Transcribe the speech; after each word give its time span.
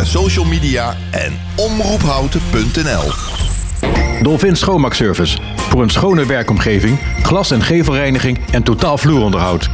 Via 0.00 0.08
social 0.08 0.44
media 0.44 0.96
en 1.10 1.40
omroephouten.nl. 1.56 3.12
Dolphin 4.22 4.56
Schoonmaakservice. 4.56 5.38
Voor 5.56 5.82
een 5.82 5.90
schone 5.90 6.26
werkomgeving, 6.26 6.98
glas- 7.22 7.50
en 7.50 7.62
gevelreiniging 7.62 8.38
en 8.50 8.62
totaal 8.62 8.98
vloeronderhoud. 8.98 9.68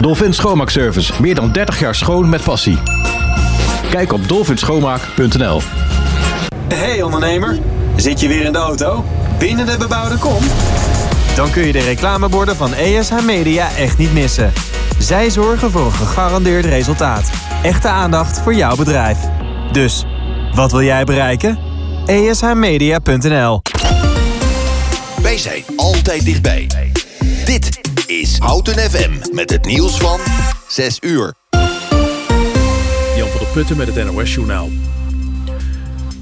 Dolphin 0.00 0.32
Schoonmaakservice. 0.32 1.12
Meer 1.20 1.34
dan 1.34 1.52
30 1.52 1.80
jaar 1.80 1.94
schoon 1.94 2.28
met 2.28 2.42
passie. 2.42 2.78
Kijk 3.90 4.12
op 4.12 4.28
dolphinschoonmaak.nl. 4.28 5.60
Hey 6.68 7.02
ondernemer, 7.02 7.58
zit 7.96 8.20
je 8.20 8.28
weer 8.28 8.44
in 8.44 8.52
de 8.52 8.58
auto? 8.58 9.04
Binnen 9.38 9.66
de 9.66 9.76
bebouwde 9.78 10.18
kom? 10.18 10.42
Dan 11.36 11.50
kun 11.50 11.66
je 11.66 11.72
de 11.72 11.84
reclameborden 11.84 12.56
van 12.56 12.74
ESH 12.74 13.24
Media 13.24 13.68
echt 13.76 13.98
niet 13.98 14.12
missen. 14.12 14.52
Zij 14.98 15.30
zorgen 15.30 15.70
voor 15.70 15.84
een 15.84 15.92
gegarandeerd 15.92 16.64
resultaat. 16.64 17.30
Echte 17.62 17.88
aandacht 17.88 18.40
voor 18.40 18.54
jouw 18.54 18.76
bedrijf. 18.76 19.18
Dus, 19.72 20.04
wat 20.54 20.72
wil 20.72 20.82
jij 20.82 21.04
bereiken? 21.04 21.58
ESHmedia.nl 22.06 23.62
Wij 25.22 25.38
zijn 25.38 25.62
altijd 25.76 26.24
dichtbij. 26.24 26.68
Dit 27.44 27.80
is 28.06 28.38
Houten 28.38 28.90
FM 28.90 29.10
met 29.32 29.50
het 29.50 29.64
nieuws 29.64 29.96
van 29.96 30.20
6 30.68 30.96
uur. 31.00 31.34
Jan 33.16 33.28
van 33.28 33.38
der 33.38 33.48
Putten 33.52 33.76
met 33.76 33.94
het 33.94 34.12
NOS-journaal. 34.12 34.68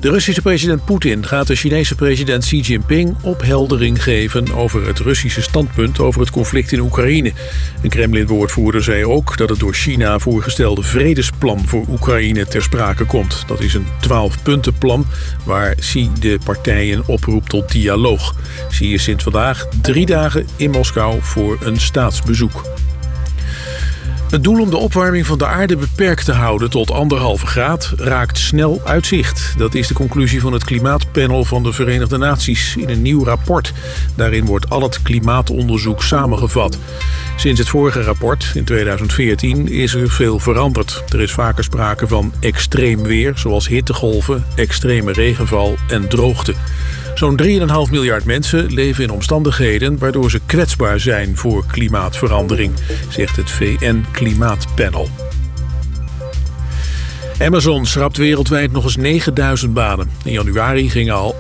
De 0.03 0.11
Russische 0.11 0.43
president 0.43 0.85
Poetin 0.85 1.27
gaat 1.27 1.47
de 1.47 1.55
Chinese 1.55 1.95
president 1.95 2.45
Xi 2.45 2.61
Jinping 2.61 3.17
opheldering 3.21 4.03
geven 4.03 4.55
over 4.55 4.87
het 4.87 4.99
Russische 4.99 5.43
standpunt 5.43 6.01
over 6.01 6.21
het 6.21 6.31
conflict 6.31 6.73
in 6.73 6.81
Oekraïne. 6.81 7.33
Een 7.83 7.91
Kremlin-woordvoerder 7.91 8.83
zei 8.83 9.05
ook 9.05 9.37
dat 9.37 9.49
het 9.49 9.59
door 9.59 9.75
China 9.75 10.19
voorgestelde 10.19 10.83
vredesplan 10.83 11.67
voor 11.67 11.85
Oekraïne 11.89 12.47
ter 12.47 12.63
sprake 12.63 13.05
komt. 13.05 13.45
Dat 13.47 13.61
is 13.61 13.75
een 13.75 13.87
12-puntenplan 13.87 15.07
waar 15.45 15.75
Xi 15.75 16.11
de 16.21 16.39
partijen 16.45 17.03
oproept 17.07 17.49
tot 17.49 17.73
dialoog. 17.73 18.35
Xi 18.69 18.95
is 18.95 19.03
sinds 19.03 19.23
vandaag 19.23 19.67
drie 19.83 20.07
dagen 20.07 20.47
in 20.57 20.71
Moskou 20.71 21.19
voor 21.21 21.59
een 21.61 21.81
staatsbezoek. 21.81 22.65
Het 24.33 24.45
doel 24.45 24.61
om 24.61 24.71
de 24.71 24.77
opwarming 24.77 25.27
van 25.27 25.39
de 25.39 25.47
aarde 25.47 25.77
beperkt 25.77 26.25
te 26.25 26.33
houden 26.33 26.71
tot 26.71 26.91
anderhalve 26.91 27.47
graad 27.47 27.93
raakt 27.97 28.39
snel 28.39 28.81
uit 28.85 29.07
zicht. 29.07 29.55
Dat 29.57 29.75
is 29.75 29.87
de 29.87 29.95
conclusie 29.95 30.41
van 30.41 30.53
het 30.53 30.65
klimaatpanel 30.65 31.45
van 31.45 31.63
de 31.63 31.73
Verenigde 31.73 32.19
Naties 32.19 32.77
in 32.77 32.89
een 32.89 33.03
nieuw 33.03 33.25
rapport. 33.25 33.73
Daarin 34.17 34.45
wordt 34.45 34.71
al 34.71 34.83
het 34.83 35.03
klimaatonderzoek 35.03 36.03
samengevat. 36.03 36.79
Sinds 37.37 37.59
het 37.59 37.69
vorige 37.69 38.03
rapport 38.03 38.53
in 38.55 38.65
2014 38.65 39.69
is 39.69 39.95
er 39.95 40.11
veel 40.11 40.39
veranderd. 40.39 41.05
Er 41.09 41.21
is 41.21 41.33
vaker 41.33 41.65
sprake 41.65 42.07
van 42.07 42.33
extreem 42.41 43.03
weer, 43.03 43.33
zoals 43.37 43.69
hittegolven, 43.69 44.45
extreme 44.55 45.13
regenval 45.13 45.75
en 45.89 46.09
droogte. 46.09 46.55
Zo'n 47.15 47.41
3,5 47.43 47.47
miljard 47.91 48.25
mensen 48.25 48.73
leven 48.73 49.05
in 49.05 49.11
omstandigheden 49.11 49.99
waardoor 49.99 50.31
ze 50.31 50.41
kwetsbaar 50.47 51.01
zijn 51.01 51.37
voor 51.37 51.65
klimaatverandering, 51.67 52.73
zegt 53.09 53.37
het 53.37 53.51
VN-klimaatpanel. 53.51 55.09
Amazon 57.39 57.87
schrapt 57.87 58.17
wereldwijd 58.17 58.73
nog 58.73 58.85
eens 58.85 58.97
9000 58.97 59.75
banen. 59.75 60.11
In 60.25 60.33
januari 60.33 60.91
gingen 60.91 61.15
al 61.15 61.35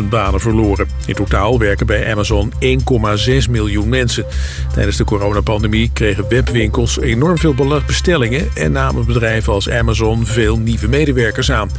18.000 0.00 0.08
banen 0.08 0.40
verloren. 0.40 0.88
In 1.06 1.14
totaal 1.14 1.58
werken 1.58 1.86
bij 1.86 2.12
Amazon 2.12 2.52
1,6 2.52 3.50
miljoen 3.50 3.88
mensen. 3.88 4.24
Tijdens 4.72 4.96
de 4.96 5.04
coronapandemie 5.04 5.90
kregen 5.92 6.28
webwinkels 6.28 7.00
enorm 7.00 7.38
veel 7.38 7.54
bestellingen... 7.86 8.48
en 8.54 8.72
namen 8.72 9.06
bedrijven 9.06 9.52
als 9.52 9.70
Amazon 9.70 10.26
veel 10.26 10.58
nieuwe 10.58 10.88
medewerkers 10.88 11.50
aan. 11.50 11.70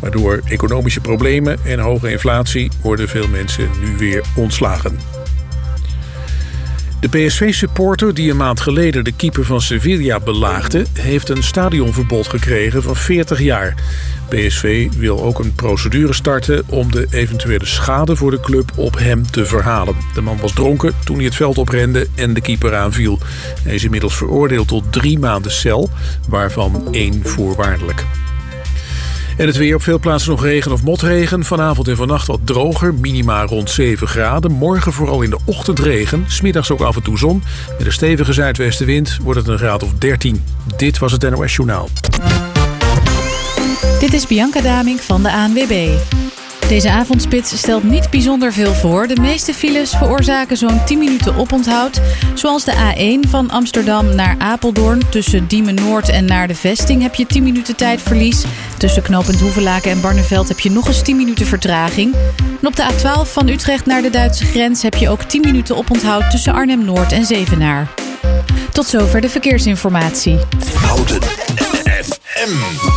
Maar 0.00 0.10
door 0.10 0.40
economische 0.44 1.00
problemen 1.00 1.58
en 1.64 1.78
hoge 1.78 2.10
inflatie... 2.10 2.70
worden 2.82 3.08
veel 3.08 3.28
mensen 3.28 3.68
nu 3.80 3.96
weer 3.96 4.24
ontslagen. 4.36 5.15
De 7.10 7.26
PSV-supporter 7.26 8.14
die 8.14 8.30
een 8.30 8.36
maand 8.36 8.60
geleden 8.60 9.04
de 9.04 9.12
keeper 9.12 9.44
van 9.44 9.60
Sevilla 9.60 10.20
belaagde... 10.20 10.84
heeft 10.92 11.28
een 11.28 11.42
stadionverbod 11.42 12.28
gekregen 12.28 12.82
van 12.82 12.96
40 12.96 13.40
jaar. 13.40 13.74
PSV 14.28 14.88
wil 14.96 15.22
ook 15.22 15.38
een 15.38 15.54
procedure 15.54 16.12
starten 16.12 16.64
om 16.68 16.92
de 16.92 17.06
eventuele 17.10 17.66
schade 17.66 18.16
voor 18.16 18.30
de 18.30 18.40
club 18.40 18.72
op 18.76 18.98
hem 18.98 19.30
te 19.30 19.46
verhalen. 19.46 19.96
De 20.14 20.20
man 20.20 20.38
was 20.40 20.52
dronken 20.52 20.92
toen 21.04 21.16
hij 21.16 21.24
het 21.24 21.34
veld 21.34 21.58
oprende 21.58 22.06
en 22.14 22.34
de 22.34 22.40
keeper 22.40 22.74
aanviel. 22.74 23.18
Hij 23.62 23.74
is 23.74 23.84
inmiddels 23.84 24.16
veroordeeld 24.16 24.68
tot 24.68 24.92
drie 24.92 25.18
maanden 25.18 25.52
cel, 25.52 25.90
waarvan 26.28 26.88
één 26.92 27.20
voorwaardelijk. 27.24 28.04
En 29.36 29.46
het 29.46 29.56
weer 29.56 29.74
op 29.74 29.82
veel 29.82 29.98
plaatsen 29.98 30.30
nog 30.30 30.42
regen 30.42 30.72
of 30.72 30.82
motregen. 30.82 31.44
Vanavond 31.44 31.88
en 31.88 31.96
vannacht 31.96 32.26
wat 32.26 32.40
droger, 32.44 32.94
minima 32.94 33.44
rond 33.44 33.70
7 33.70 34.08
graden. 34.08 34.52
Morgen 34.52 34.92
vooral 34.92 35.22
in 35.22 35.30
de 35.30 35.38
ochtend 35.44 35.78
regen. 35.78 36.24
Smiddags 36.28 36.70
ook 36.70 36.80
af 36.80 36.96
en 36.96 37.02
toe 37.02 37.18
zon. 37.18 37.42
Met 37.78 37.86
een 37.86 37.92
stevige 37.92 38.32
zuidwestenwind 38.32 39.18
wordt 39.22 39.40
het 39.40 39.48
een 39.48 39.58
graad 39.58 39.82
of 39.82 39.92
13. 39.98 40.44
Dit 40.76 40.98
was 40.98 41.12
het 41.12 41.30
NOS 41.30 41.54
Journaal. 41.54 41.88
Dit 44.00 44.12
is 44.12 44.26
Bianca 44.26 44.60
Daming 44.60 45.00
van 45.00 45.22
de 45.22 45.32
ANWB. 45.32 45.88
Deze 46.68 46.90
avondspits 46.90 47.56
stelt 47.56 47.82
niet 47.82 48.10
bijzonder 48.10 48.52
veel 48.52 48.74
voor. 48.74 49.06
De 49.06 49.20
meeste 49.20 49.54
files 49.54 49.90
veroorzaken 49.90 50.56
zo'n 50.56 50.84
10 50.84 50.98
minuten 50.98 51.36
oponthoud. 51.36 52.00
Zoals 52.34 52.64
de 52.64 52.72
A1 52.72 53.28
van 53.28 53.50
Amsterdam 53.50 54.14
naar 54.14 54.34
Apeldoorn. 54.38 55.02
Tussen 55.10 55.46
Diemen 55.46 55.74
Noord 55.74 56.08
en 56.08 56.24
naar 56.24 56.48
de 56.48 56.54
vesting 56.54 57.02
heb 57.02 57.14
je 57.14 57.26
10 57.26 57.42
minuten 57.42 57.76
tijdverlies. 57.76 58.44
Tussen 58.78 59.02
knooppunt 59.02 59.40
Hoevelaken 59.40 59.90
en 59.90 60.00
Barneveld 60.00 60.48
heb 60.48 60.60
je 60.60 60.70
nog 60.70 60.86
eens 60.86 61.02
10 61.02 61.16
minuten 61.16 61.46
vertraging. 61.46 62.14
En 62.60 62.66
op 62.66 62.76
de 62.76 62.86
A12 62.92 63.32
van 63.32 63.48
Utrecht 63.48 63.86
naar 63.86 64.02
de 64.02 64.10
Duitse 64.10 64.44
grens 64.44 64.82
heb 64.82 64.94
je 64.94 65.08
ook 65.08 65.22
10 65.22 65.40
minuten 65.40 65.76
oponthoud 65.76 66.30
tussen 66.30 66.52
Arnhem 66.52 66.84
Noord 66.84 67.12
en 67.12 67.24
Zevenaar. 67.24 67.88
Tot 68.72 68.86
zover 68.86 69.20
de 69.20 69.28
verkeersinformatie. 69.28 70.38
Houten 70.74 71.22
FM. 72.02 72.95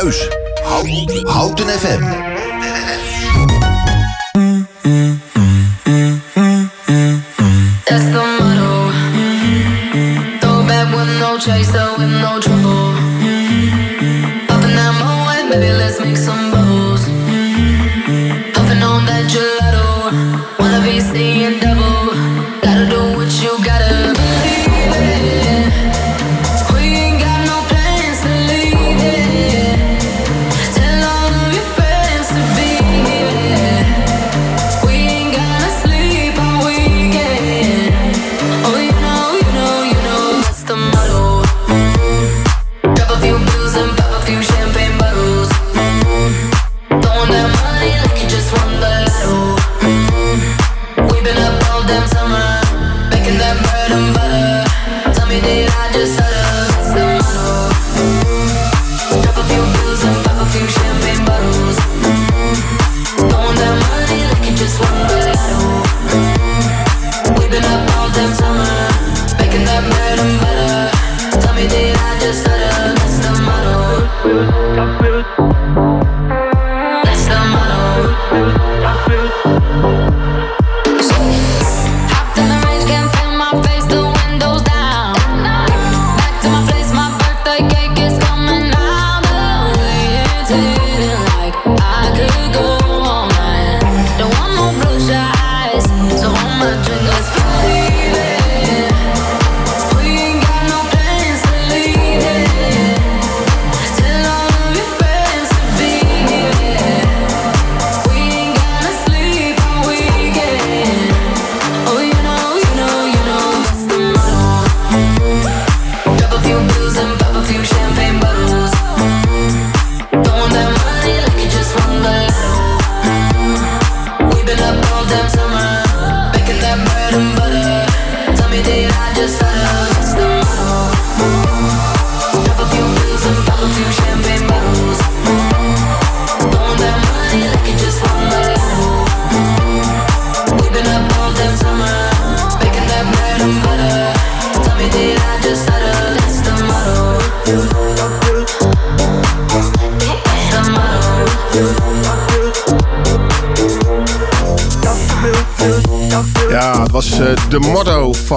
Thuis. 0.00 0.28
Houten, 1.26 1.68
FM. 1.68 2.49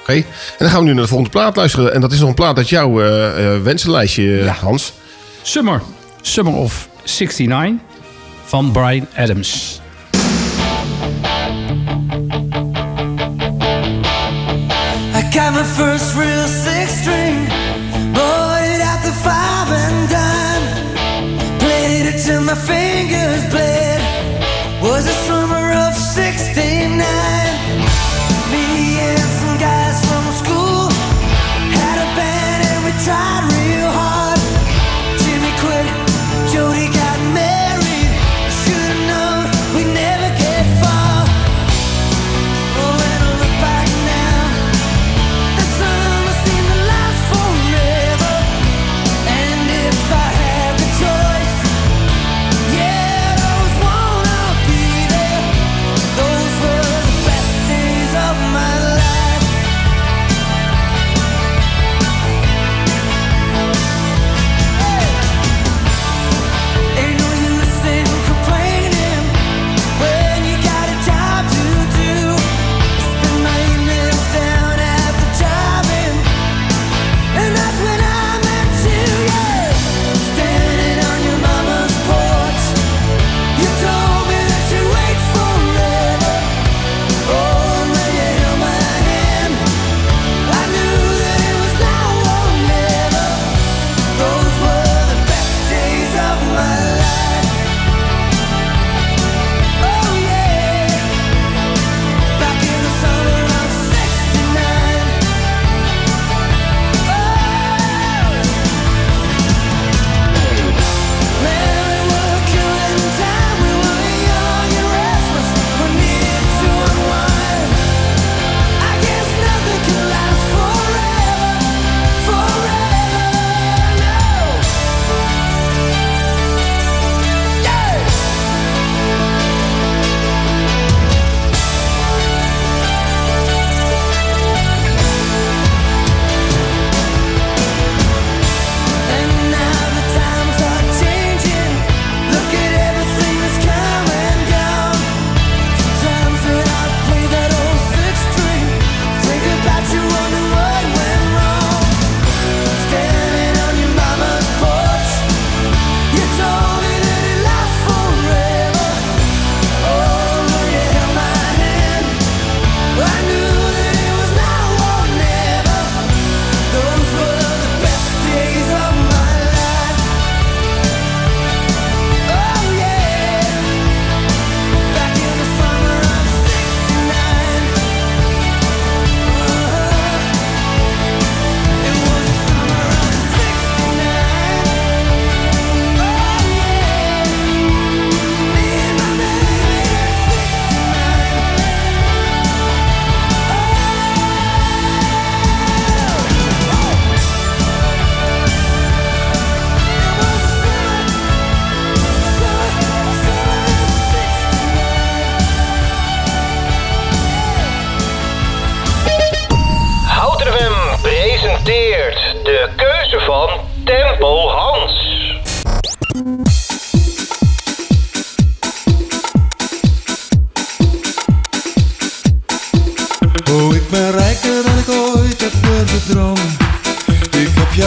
Oké, 0.00 0.12
en 0.12 0.24
dan 0.58 0.68
gaan 0.68 0.80
we 0.80 0.86
nu 0.86 0.92
naar 0.92 1.02
de 1.02 1.08
volgende 1.08 1.32
plaat 1.32 1.56
luisteren. 1.56 1.94
En 1.94 2.00
dat 2.00 2.12
is 2.12 2.18
nog 2.18 2.28
een 2.28 2.34
plaat 2.34 2.56
uit 2.56 2.68
jouw 2.68 3.02
uh, 3.02 3.38
uh, 3.38 3.62
wensenlijstje, 3.62 4.48
Hans. 4.48 4.92
Summer. 5.42 5.82
Summer 6.20 6.54
of 6.54 6.88
69 7.04 7.72
van 8.44 8.72
Brian 8.72 9.06
Adams. 9.16 9.80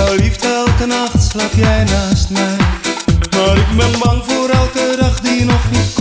verliefd, 0.08 0.46
elke 0.46 0.86
nacht 0.86 1.24
slaap 1.24 1.54
jij 1.56 1.84
naast 1.84 2.30
mij. 2.30 2.56
Maar 3.32 3.58
ik 3.58 3.78
ben 3.78 4.00
bang 4.00 4.24
voor 4.26 4.50
elke 4.50 4.96
dag 5.00 5.20
die 5.20 5.46
nog 5.46 5.72
niet 5.72 5.94
komt. 5.94 6.01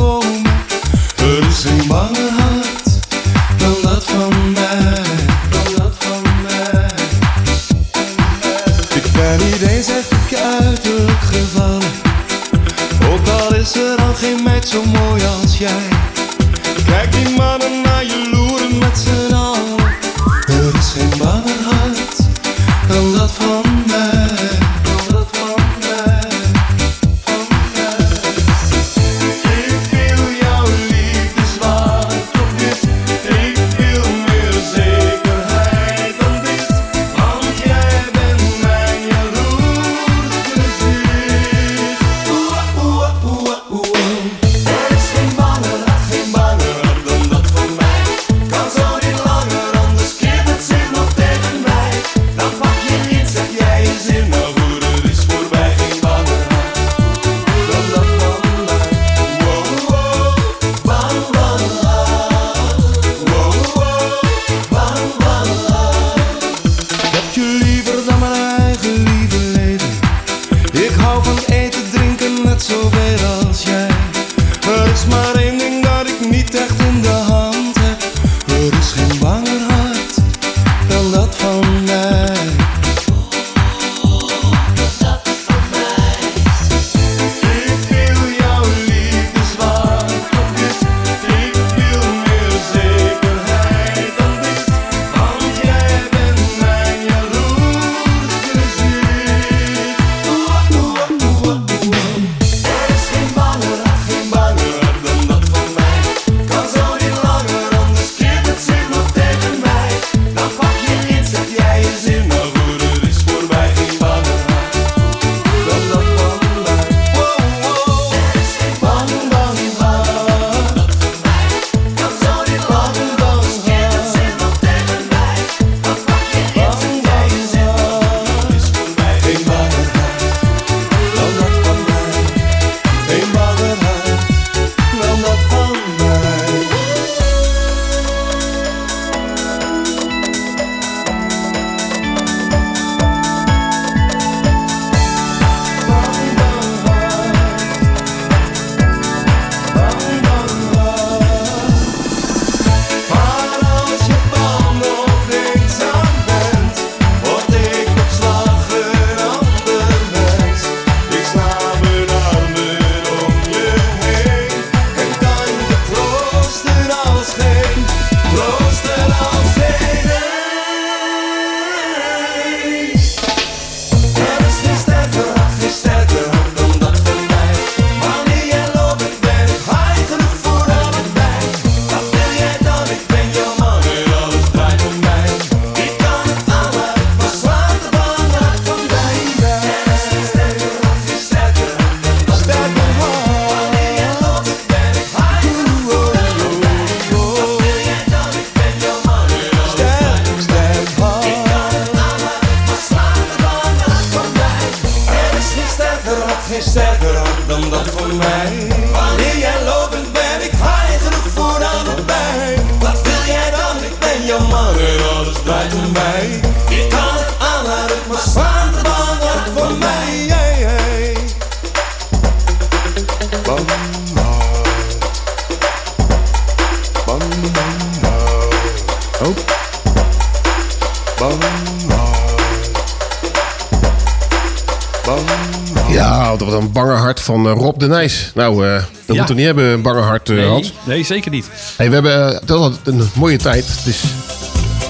Nou, 236.30 236.42
dat 236.42 236.52
was 236.52 236.62
een 236.62 236.72
bangerhart 236.72 237.20
van 237.20 237.46
eh, 237.46 237.52
Rob 237.52 237.78
de 237.78 237.86
Nijs. 237.86 238.30
Nou, 238.34 238.66
eh, 238.66 238.74
uh, 238.74 238.82
dat 239.06 239.16
moeten 239.16 239.26
we 239.26 239.34
niet 239.34 239.44
hebben, 239.44 239.64
een 239.64 239.82
bange 239.82 240.00
hart, 240.00 240.28
eh, 240.28 240.36
nee, 240.36 240.46
Hans. 240.46 240.72
Nee, 240.84 241.04
zeker 241.04 241.30
niet. 241.30 241.50
Hey, 241.76 241.88
we 241.88 241.94
hebben 241.94 242.42
dat 242.46 242.80
een 242.84 243.10
mooie 243.14 243.38
tijd. 243.38 243.66
Het 243.66 243.86
is 243.86 244.02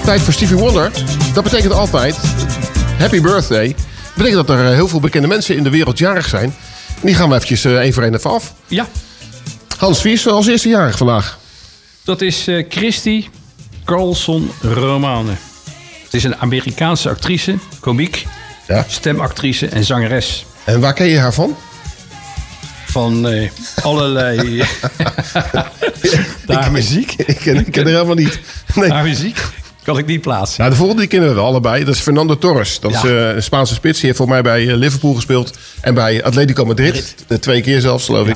tijd 0.03 0.21
voor 0.21 0.33
Stevie 0.33 0.57
Wonder. 0.57 0.91
Dat 1.33 1.43
betekent 1.43 1.73
altijd 1.73 2.15
happy 2.97 3.21
birthday. 3.21 3.67
Dat 3.67 4.15
betekent 4.15 4.47
dat 4.47 4.57
er 4.57 4.73
heel 4.73 4.87
veel 4.87 4.99
bekende 4.99 5.27
mensen 5.27 5.55
in 5.55 5.63
de 5.63 5.69
wereld 5.69 5.97
jarig 5.97 6.27
zijn. 6.27 6.55
Die 7.01 7.15
gaan 7.15 7.29
we 7.29 7.35
eventjes 7.35 7.65
één 7.65 7.93
voor 7.93 8.03
één 8.03 8.15
even 8.15 8.31
af. 8.31 8.53
Ja. 8.67 8.87
Hans, 9.77 10.01
wie 10.01 10.13
is 10.13 10.27
als 10.27 10.47
eerste 10.47 10.69
jarig 10.69 10.97
vandaag? 10.97 11.39
Dat 12.03 12.21
is 12.21 12.47
Christy 12.69 13.27
Carlson 13.85 14.51
Romane. 14.61 15.31
Het 16.03 16.13
is 16.13 16.23
een 16.23 16.35
Amerikaanse 16.35 17.09
actrice, 17.09 17.57
komiek, 17.79 18.25
ja. 18.67 18.85
stemactrice 18.87 19.67
en 19.67 19.83
zangeres. 19.83 20.45
En 20.63 20.79
waar 20.79 20.93
ken 20.93 21.07
je 21.07 21.17
haar 21.17 21.33
van? 21.33 21.55
Van 22.85 23.27
eh, 23.27 23.49
allerlei. 23.81 24.63
daar 26.45 26.71
muziek? 26.71 27.13
Ik 27.13 27.37
ken, 27.37 27.55
ik 27.55 27.71
ken 27.71 27.83
haar 27.83 27.93
helemaal 27.93 28.15
niet. 28.15 28.39
Nee. 28.75 28.91
Haar 28.91 29.03
muziek? 29.03 29.41
Kan 29.83 29.97
ik 29.97 30.05
niet 30.05 30.21
plaatsen. 30.21 30.59
Nou, 30.59 30.71
de 30.71 30.77
volgende 30.77 31.01
die 31.01 31.09
kennen 31.09 31.35
we 31.35 31.41
allebei. 31.41 31.83
Dat 31.83 31.95
is 31.95 32.01
Fernando 32.01 32.37
Torres. 32.37 32.79
Dat 32.79 32.91
is 32.91 33.03
eh, 33.03 33.29
een 33.29 33.43
Spaanse 33.43 33.73
spits. 33.73 33.97
Die 33.97 34.05
heeft 34.05 34.17
voor 34.17 34.27
mij 34.27 34.41
bij 34.41 34.67
eh, 34.67 34.75
Liverpool 34.75 35.13
gespeeld. 35.13 35.57
En 35.81 35.93
bij 35.93 36.23
Atletico 36.23 36.65
Madrid. 36.65 37.15
Twee 37.39 37.61
keer 37.61 37.81
zelfs, 37.81 38.05
geloof 38.05 38.27
ik. 38.27 38.35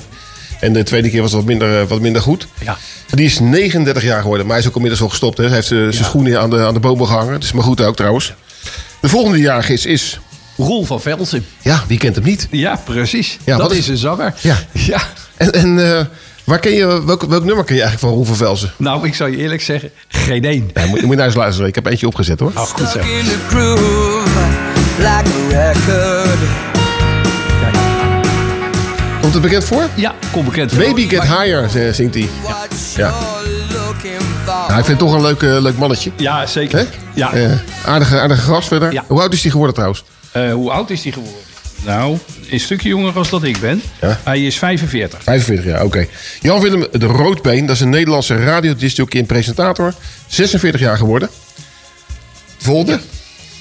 En 0.59 0.73
de 0.73 0.83
tweede 0.83 1.09
keer 1.09 1.21
was 1.21 1.33
wat 1.33 1.45
minder, 1.45 1.87
wat 1.87 2.01
minder 2.01 2.21
goed. 2.21 2.47
Ja. 2.63 2.77
Die 3.09 3.25
is 3.25 3.39
39 3.39 4.03
jaar 4.03 4.21
geworden. 4.21 4.45
Maar 4.45 4.55
hij 4.55 4.63
is 4.63 4.69
ook 4.69 4.75
inmiddels 4.75 5.01
al 5.01 5.09
gestopt. 5.09 5.37
Hè. 5.37 5.43
Hij 5.43 5.53
heeft 5.53 5.67
zijn 5.67 5.93
schoenen 5.93 6.41
aan 6.41 6.49
de, 6.49 6.65
aan 6.65 6.73
de 6.73 6.79
bomen 6.79 7.07
gehangen. 7.07 7.33
Dat 7.33 7.43
is 7.43 7.51
maar 7.51 7.63
goed 7.63 7.81
ook 7.81 7.95
trouwens. 7.95 8.33
De 8.99 9.09
volgende 9.09 9.39
jaargis 9.39 9.85
is 9.85 10.19
Roel 10.57 10.85
van 10.85 11.01
Velsen. 11.01 11.45
Ja, 11.61 11.83
wie 11.87 11.97
kent 11.97 12.15
hem 12.15 12.23
niet? 12.23 12.47
Ja, 12.51 12.81
precies. 12.83 13.37
Ja, 13.43 13.57
dat 13.57 13.71
is, 13.71 13.87
een 13.87 13.97
zanger. 13.97 14.33
Ja. 14.41 14.57
ja. 14.71 15.01
En, 15.37 15.51
en 15.51 15.97
eh, 15.97 16.05
waar 16.43 16.59
ken 16.59 16.71
je, 16.71 17.05
welk, 17.05 17.21
welk 17.21 17.43
nummer 17.43 17.65
ken 17.65 17.75
je 17.75 17.81
eigenlijk 17.81 17.99
van 17.99 18.09
Roel 18.09 18.23
van 18.23 18.35
Velsen? 18.35 18.71
Nou, 18.77 19.07
ik 19.07 19.15
zou 19.15 19.31
je 19.31 19.37
eerlijk 19.37 19.61
zeggen, 19.61 19.91
geen 20.07 20.45
één. 20.45 20.69
Ja, 20.73 20.85
moet, 20.85 21.01
naar 21.01 21.09
je 21.09 21.15
naar 21.15 21.25
eens 21.25 21.35
luisteren. 21.35 21.67
Ik 21.69 21.75
heb 21.75 21.85
eentje 21.85 22.07
opgezet 22.07 22.39
hoor. 22.39 22.51
Ach, 22.53 22.69
goed 22.69 22.89
zo. 22.89 22.99
Komt 29.21 29.33
het 29.33 29.41
bekend 29.41 29.63
voor? 29.63 29.89
Ja, 29.95 30.13
komt 30.31 30.45
bekend 30.45 30.73
voor. 30.73 30.83
Baby 30.83 31.07
Get 31.07 31.21
Higher, 31.21 31.87
eh, 31.87 31.93
zingt 31.93 32.13
hij. 32.13 32.29
Ja. 32.43 32.65
ja. 32.95 33.13
Nou, 34.45 34.79
ik 34.79 34.85
vind 34.85 34.87
het 34.87 34.97
toch 34.97 35.13
een 35.13 35.21
leuk, 35.21 35.41
eh, 35.41 35.61
leuk 35.61 35.77
mannetje. 35.77 36.11
Ja, 36.15 36.45
zeker. 36.45 36.87
Ja. 37.13 37.31
Aardige, 37.85 38.19
aardige 38.19 38.41
gast 38.41 38.67
verder. 38.67 39.03
Hoe 39.07 39.21
oud 39.21 39.33
is 39.33 39.41
hij 39.41 39.51
geworden 39.51 39.75
trouwens? 39.75 40.03
Eh, 40.35 40.53
hoe 40.53 40.71
oud 40.71 40.89
is 40.89 41.03
hij 41.03 41.11
geworden? 41.11 41.39
Nou, 41.85 42.17
een 42.49 42.59
stukje 42.59 42.89
jonger 42.89 43.13
als 43.17 43.29
dat 43.29 43.43
ik 43.43 43.59
ben. 43.59 43.81
Ja. 44.01 44.19
Hij 44.23 44.45
is 44.45 44.57
45. 44.57 45.23
45 45.23 45.65
jaar, 45.65 45.83
oké. 45.83 46.07
Jan-Willem 46.41 46.87
de 46.91 47.05
Roodbeen, 47.05 47.65
dat 47.65 47.75
is 47.75 47.81
een 47.81 47.89
Nederlandse 47.89 48.35
radiodisjockey 48.43 49.19
en 49.19 49.25
presentator. 49.25 49.93
46 50.27 50.81
jaar 50.81 50.97
geworden. 50.97 51.29
Volgende. 52.57 52.99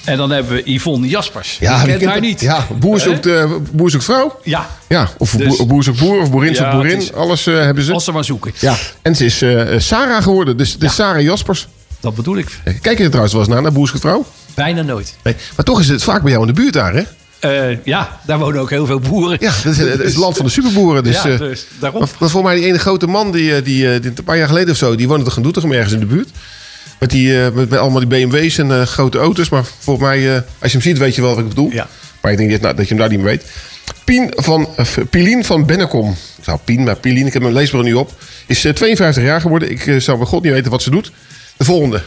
En 0.03 0.17
dan 0.17 0.29
hebben 0.31 0.53
we 0.55 0.71
Yvonne 0.73 1.07
Jaspers. 1.07 1.57
Ja, 1.59 1.77
wie 1.77 1.85
kent 1.87 1.99
kent 1.99 2.11
haar 2.11 2.19
niet. 2.19 2.41
Ja, 2.41 2.67
boer 2.79 2.99
zoekt, 2.99 3.25
eh, 3.25 3.51
boer 3.71 3.89
zoekt 3.91 4.03
vrouw. 4.03 4.39
Ja, 4.43 4.69
Ja, 4.87 5.09
of 5.17 5.31
Dus- 5.31 5.57
boer, 5.57 5.67
boer 5.67 5.83
zoekt 5.83 5.99
boer 5.99 6.21
of 6.21 6.31
boerin 6.31 6.49
Ja, 6.53 6.55
zoekt 6.57 6.71
boerin. 6.71 6.97
is- 6.97 7.13
Alles 7.13 7.47
eh, 7.47 7.53
hebben 7.55 7.83
ze. 7.83 7.93
als 7.93 8.03
ze 8.03 8.11
maar 8.11 8.23
zoeken. 8.23 8.51
Ja, 8.59 8.75
en 9.01 9.15
ze 9.15 9.25
is 9.25 9.41
eh, 9.41 9.61
Sarah 9.77 10.23
geworden. 10.23 10.57
Dus 10.57 10.71
het 10.73 10.83
is 10.83 10.95
Sarah 10.95 11.21
Jaspers. 11.21 11.67
Dat 11.99 12.15
bedoel 12.15 12.37
ik. 12.37 12.47
Kijk 12.81 12.97
je 12.97 13.03
er 13.03 13.07
trouwens 13.09 13.31
wel 13.33 13.41
eens 13.41 13.51
naar, 13.51 13.61
naar 13.61 13.71
Boer 13.71 13.87
zoekt 13.87 13.99
vrouw? 13.99 14.25
Bijna 14.55 14.81
nooit. 14.81 15.15
Nee. 15.23 15.35
Maar 15.55 15.65
toch 15.65 15.79
is 15.79 15.87
het 15.87 16.03
vaak 16.03 16.21
bij 16.21 16.31
jou 16.31 16.47
in 16.47 16.53
de 16.53 16.61
buurt 16.61 16.73
daar, 16.73 16.93
hè? 16.93 17.03
Eh, 17.39 17.77
ja, 17.83 18.19
daar 18.25 18.39
wonen 18.39 18.61
ook 18.61 18.69
heel 18.69 18.85
veel 18.85 18.99
boeren. 18.99 19.37
Ja, 19.41 19.51
het 19.53 19.79
is 19.79 20.13
het 20.13 20.15
land 20.15 20.35
van 20.35 20.45
de 20.45 20.51
superboeren. 20.51 21.03
Dus, 21.03 21.15
Ja, 21.23 21.29
eh, 21.29 21.37
dus 21.37 21.65
daarom. 21.79 21.99
Maar, 21.99 22.09
maar 22.19 22.29
volgens 22.29 22.51
mij 22.53 22.61
die 22.61 22.69
ene 22.69 22.79
grote 22.79 23.07
man, 23.07 23.31
die, 23.31 23.55
eh, 23.55 23.63
die, 23.63 23.99
die 23.99 24.11
een 24.15 24.23
paar 24.23 24.37
jaar 24.37 24.47
geleden 24.47 24.71
of 24.71 24.77
zo... 24.77 24.95
die 24.95 25.07
woonde 25.07 25.23
toch 25.23 25.37
in 25.37 25.43
Doetinchem 25.43 25.71
ergens 25.71 25.93
in 25.93 25.99
de 25.99 26.05
buurt. 26.05 26.29
Met, 26.99 27.09
die, 27.09 27.33
met, 27.33 27.69
met 27.69 27.79
allemaal 27.79 28.07
die 28.07 28.27
BMW's 28.27 28.57
en 28.57 28.87
grote 28.87 29.17
auto's. 29.17 29.49
Maar 29.49 29.63
volgens 29.79 30.07
mij, 30.07 30.35
als 30.35 30.71
je 30.71 30.77
hem 30.77 30.81
ziet, 30.81 30.97
weet 30.97 31.15
je 31.15 31.21
wel 31.21 31.29
wat 31.29 31.39
ik 31.39 31.47
bedoel. 31.47 31.71
Ja. 31.71 31.87
Maar 32.21 32.31
ik 32.31 32.37
denk 32.37 32.51
dat, 32.51 32.61
nou, 32.61 32.75
dat 32.75 32.87
je 32.87 32.89
hem 32.89 32.97
daar 32.97 33.09
niet 33.09 33.19
meer 33.19 33.27
weet. 33.27 33.45
Pien 34.03 34.33
van, 34.35 34.69
Pilien 35.09 35.45
van 35.45 35.65
Bennekom. 35.65 36.15
Nou, 36.45 36.59
Pien, 36.63 36.83
maar 36.83 36.95
Pilien, 36.95 37.27
ik 37.27 37.33
heb 37.33 37.41
mijn 37.41 37.53
leesbril 37.53 37.83
nu 37.83 37.93
op. 37.93 38.11
Is 38.45 38.65
eh, 38.65 38.73
52 38.73 39.23
jaar 39.23 39.41
geworden. 39.41 39.71
Ik 39.71 40.01
zou 40.01 40.17
bij 40.17 40.27
god 40.27 40.43
niet 40.43 40.51
weten 40.51 40.71
wat 40.71 40.81
ze 40.81 40.89
doet. 40.89 41.11
De 41.57 41.63
volgende. 41.63 42.01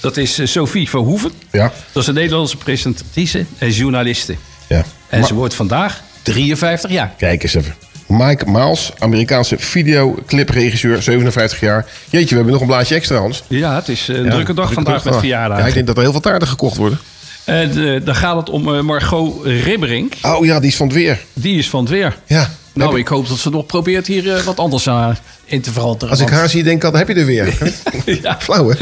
Dat 0.00 0.16
is 0.16 0.38
eh, 0.38 0.46
Sophie 0.46 0.88
Verhoeven. 0.88 1.30
Ja. 1.50 1.72
Dat 1.92 2.02
is 2.02 2.08
een 2.08 2.14
Nederlandse 2.14 2.56
presentatrice 2.56 3.44
en 3.58 3.70
journaliste. 3.70 4.36
ja. 4.66 4.84
En 5.08 5.20
Ma- 5.20 5.26
ze 5.26 5.34
wordt 5.34 5.54
vandaag 5.54 6.02
53 6.22 6.90
jaar. 6.90 7.12
Kijk 7.18 7.42
eens 7.42 7.54
even. 7.54 7.74
Mike 8.06 8.46
Maals, 8.46 8.92
Amerikaanse 8.98 9.56
videoclipregisseur, 9.58 11.02
57 11.02 11.60
jaar. 11.60 11.86
Jeetje, 12.10 12.28
we 12.28 12.34
hebben 12.34 12.52
nog 12.52 12.60
een 12.60 12.66
blaadje 12.66 12.94
extra, 12.94 13.16
Hans. 13.18 13.42
Ja, 13.46 13.74
het 13.74 13.88
is 13.88 14.08
eh, 14.08 14.16
een 14.16 14.24
Ja, 14.24 14.30
drukke 14.30 14.54
dag 14.54 14.64
drukke 14.70 14.84
vandaag 14.84 15.04
met 15.04 15.16
verjaardagen. 15.16 15.62
Ja, 15.62 15.68
ik 15.68 15.74
denk 15.74 15.86
dat 15.86 15.96
er 15.96 16.02
heel 16.02 16.12
veel 16.12 16.20
taarten 16.20 16.48
gekocht 16.48 16.76
worden. 16.76 16.98
En 17.44 17.94
eh, 17.94 18.04
dan 18.04 18.14
gaat 18.14 18.36
het 18.36 18.50
om 18.50 18.84
Margot 18.84 19.44
Ribberink. 19.44 20.14
Oh 20.22 20.44
ja, 20.44 20.60
die 20.60 20.68
is 20.68 20.76
van 20.76 20.86
het 20.86 20.96
weer. 20.96 21.20
Die 21.32 21.58
is 21.58 21.68
van 21.70 21.80
het 21.80 21.90
weer. 21.90 22.16
Ja. 22.26 22.50
Nou, 22.74 22.98
ik 22.98 23.08
hoop 23.08 23.28
dat 23.28 23.38
ze 23.38 23.50
nog 23.50 23.66
probeert 23.66 24.06
hier 24.06 24.42
wat 24.44 24.58
anders 24.58 24.88
aan 24.88 25.16
in 25.44 25.60
te 25.60 25.72
veranderen. 25.72 26.10
Als 26.10 26.20
ik 26.20 26.28
haar 26.28 26.48
zie, 26.48 26.62
denk 26.62 26.76
ik 26.76 26.84
altijd, 26.84 27.06
heb 27.06 27.16
je 27.16 27.22
er 27.22 27.26
weer. 27.28 27.74
ja. 28.22 28.36
Flauw, 28.40 28.68
hè? 28.70 28.76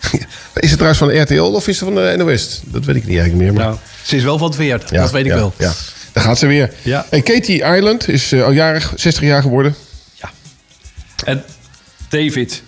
Is 0.54 0.70
het 0.70 0.78
trouwens 0.78 0.98
van 0.98 1.20
RTL 1.22 1.40
of 1.42 1.68
is 1.68 1.80
het 1.80 1.88
van 1.88 1.94
de 1.94 2.14
NOS? 2.16 2.60
Dat 2.64 2.84
weet 2.84 2.96
ik 2.96 3.06
niet 3.06 3.18
eigenlijk 3.18 3.44
meer. 3.44 3.52
Maar... 3.52 3.64
Nou, 3.64 3.76
ze 4.02 4.16
is 4.16 4.22
wel 4.22 4.38
van 4.38 4.48
het 4.48 4.56
weer. 4.56 4.82
Ja, 4.90 5.00
dat 5.00 5.10
weet 5.10 5.24
ik 5.24 5.30
ja, 5.30 5.36
wel. 5.36 5.54
Ja. 5.58 5.72
Daar 6.12 6.24
gaat 6.24 6.38
ze 6.38 6.46
weer. 6.46 6.72
Ja. 6.82 7.06
En 7.10 7.22
Katie 7.22 7.56
Ireland 7.58 8.08
is 8.08 8.32
eh, 8.32 8.42
al 8.44 8.50
jarig, 8.52 8.92
60 8.96 9.22
jaar 9.22 9.42
geworden. 9.42 9.74
En 11.24 11.44
David 12.08 12.62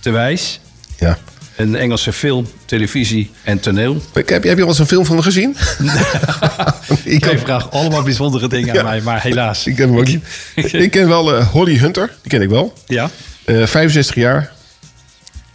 de 0.00 0.10
Wijs. 0.10 0.60
Ja. 0.98 1.18
Een 1.56 1.76
Engelse 1.76 2.12
film, 2.12 2.48
televisie 2.64 3.30
en 3.44 3.60
toneel. 3.60 4.02
Ik 4.14 4.28
heb, 4.28 4.42
heb 4.42 4.56
je 4.56 4.62
al 4.62 4.68
eens 4.68 4.78
een 4.78 4.86
film 4.86 5.04
van 5.04 5.14
hem 5.14 5.24
gezien? 5.24 5.56
Ik 7.04 7.20
kan- 7.20 7.38
vraag 7.38 7.70
allemaal 7.70 8.02
bijzondere 8.02 8.48
dingen 8.48 8.68
aan 8.70 8.76
Ja. 8.76 8.82
mij, 8.82 9.00
maar 9.00 9.22
helaas. 9.22 9.66
Ik 9.66 9.74
ken 9.76 9.88
hem 9.88 9.98
ook 9.98 10.06
niet. 10.06 10.24
ik 10.84 10.90
ken 10.90 11.08
wel 11.08 11.34
eh, 11.36 11.48
Holly 11.48 11.76
Hunter, 11.78 12.12
die 12.22 12.30
ken 12.30 12.42
ik 12.42 12.48
wel. 12.48 12.72
Ja? 12.86 13.10
Eh 13.44 13.66
65 13.66 14.14
jaar. 14.14 14.52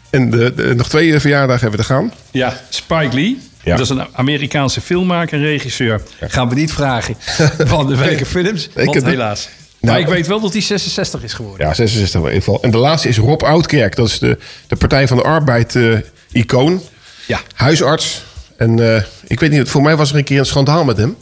En 0.10 0.30
de, 0.30 0.54
de- 0.56 0.76
nog 0.76 0.90
twee 0.90 1.14
eh, 1.14 1.20
verjaardagen 1.20 1.62
hebben 1.62 1.80
we 1.80 1.86
te 1.86 1.94
gaan. 1.94 2.14
Ja, 2.32 2.62
Spike 2.70 3.10
Lee. 3.14 3.40
Ja. 3.64 3.72
Dat 3.76 3.86
is 3.86 3.90
een 3.90 4.08
Amerikaanse 4.12 4.82
filmmaker 4.82 5.38
en 5.40 5.44
regisseur. 5.46 6.02
Gaan 6.20 6.50
we 6.50 6.56
niet 6.56 6.72
vragen 6.74 7.16
van 7.58 7.88
de 7.88 7.96
welke 7.96 8.26
films, 8.26 8.70
want 8.74 9.04
helaas. 9.04 9.50
Nou, 9.82 9.94
maar 9.94 10.00
ik 10.10 10.14
weet 10.16 10.28
wel 10.28 10.40
dat 10.40 10.52
hij 10.54 10.62
66 10.62 11.24
is 11.24 11.34
geworden. 11.34 11.68
Ja, 11.68 11.74
66 11.74 12.20
in 12.22 12.26
ieder 12.28 12.44
geval. 12.44 12.62
En 12.64 12.72
de 12.72 12.78
laatste 12.78 13.08
is 13.08 13.18
Rob 13.18 13.44
Oudkerk. 13.44 13.96
Dat 13.96 14.08
is 14.08 14.20
de, 14.20 14.38
de 14.68 14.76
Partij 14.76 15.08
van 15.08 15.18
de 15.18 15.24
Arbeid-icoon. 15.24 16.82
Ja. 17.26 17.42
Huisarts. 17.56 18.24
En 18.58 18.96
eh, 18.96 19.04
ik 19.28 19.40
weet 19.40 19.52
niet, 19.52 19.70
voor 19.70 19.82
mij 19.82 19.96
was 19.96 20.12
er 20.12 20.18
een 20.18 20.24
keer 20.24 20.40
een 20.40 20.46
schandaal 20.46 20.84
met 20.86 20.98
hem. 20.98 21.16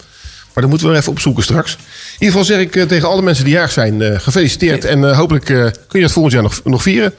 Maar 0.54 0.62
dat 0.64 0.70
moeten 0.70 0.92
we 0.92 0.98
even 0.98 1.12
opzoeken 1.12 1.44
straks. 1.44 1.72
In 1.74 1.80
ieder 2.14 2.28
geval 2.28 2.44
zeg 2.44 2.60
ik 2.60 2.76
eh, 2.76 2.84
tegen 2.84 3.08
alle 3.10 3.22
mensen 3.22 3.46
die 3.46 3.54
jarig 3.54 3.72
zijn, 3.72 4.02
eh, 4.02 4.20
gefeliciteerd. 4.20 4.86
En 4.86 5.10
eh, 5.10 5.18
hopelijk 5.18 5.50
eh, 5.50 5.56
kun 5.88 6.00
je 6.00 6.02
het 6.02 6.12
volgend 6.12 6.34
jaar 6.34 6.44
nog, 6.44 6.62
nog 6.64 6.82
vieren. 6.82 7.14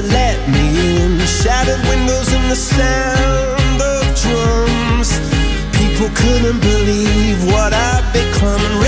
To 0.00 0.06
let 0.12 0.48
me 0.48 0.96
in. 0.96 1.18
Shattered 1.26 1.82
windows 1.88 2.32
and 2.32 2.50
the 2.50 2.56
sound 2.56 3.80
of 3.80 4.02
drums. 4.22 5.10
People 5.78 6.08
couldn't 6.14 6.60
believe 6.60 7.44
what 7.52 7.72
I'd 7.72 8.04
become. 8.12 8.87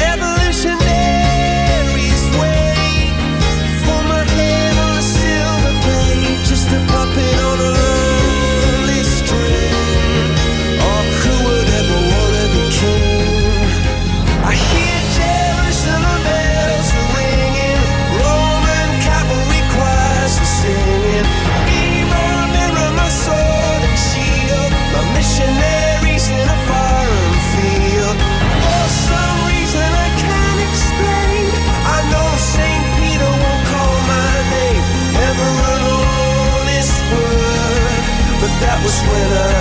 winner 39.13 39.60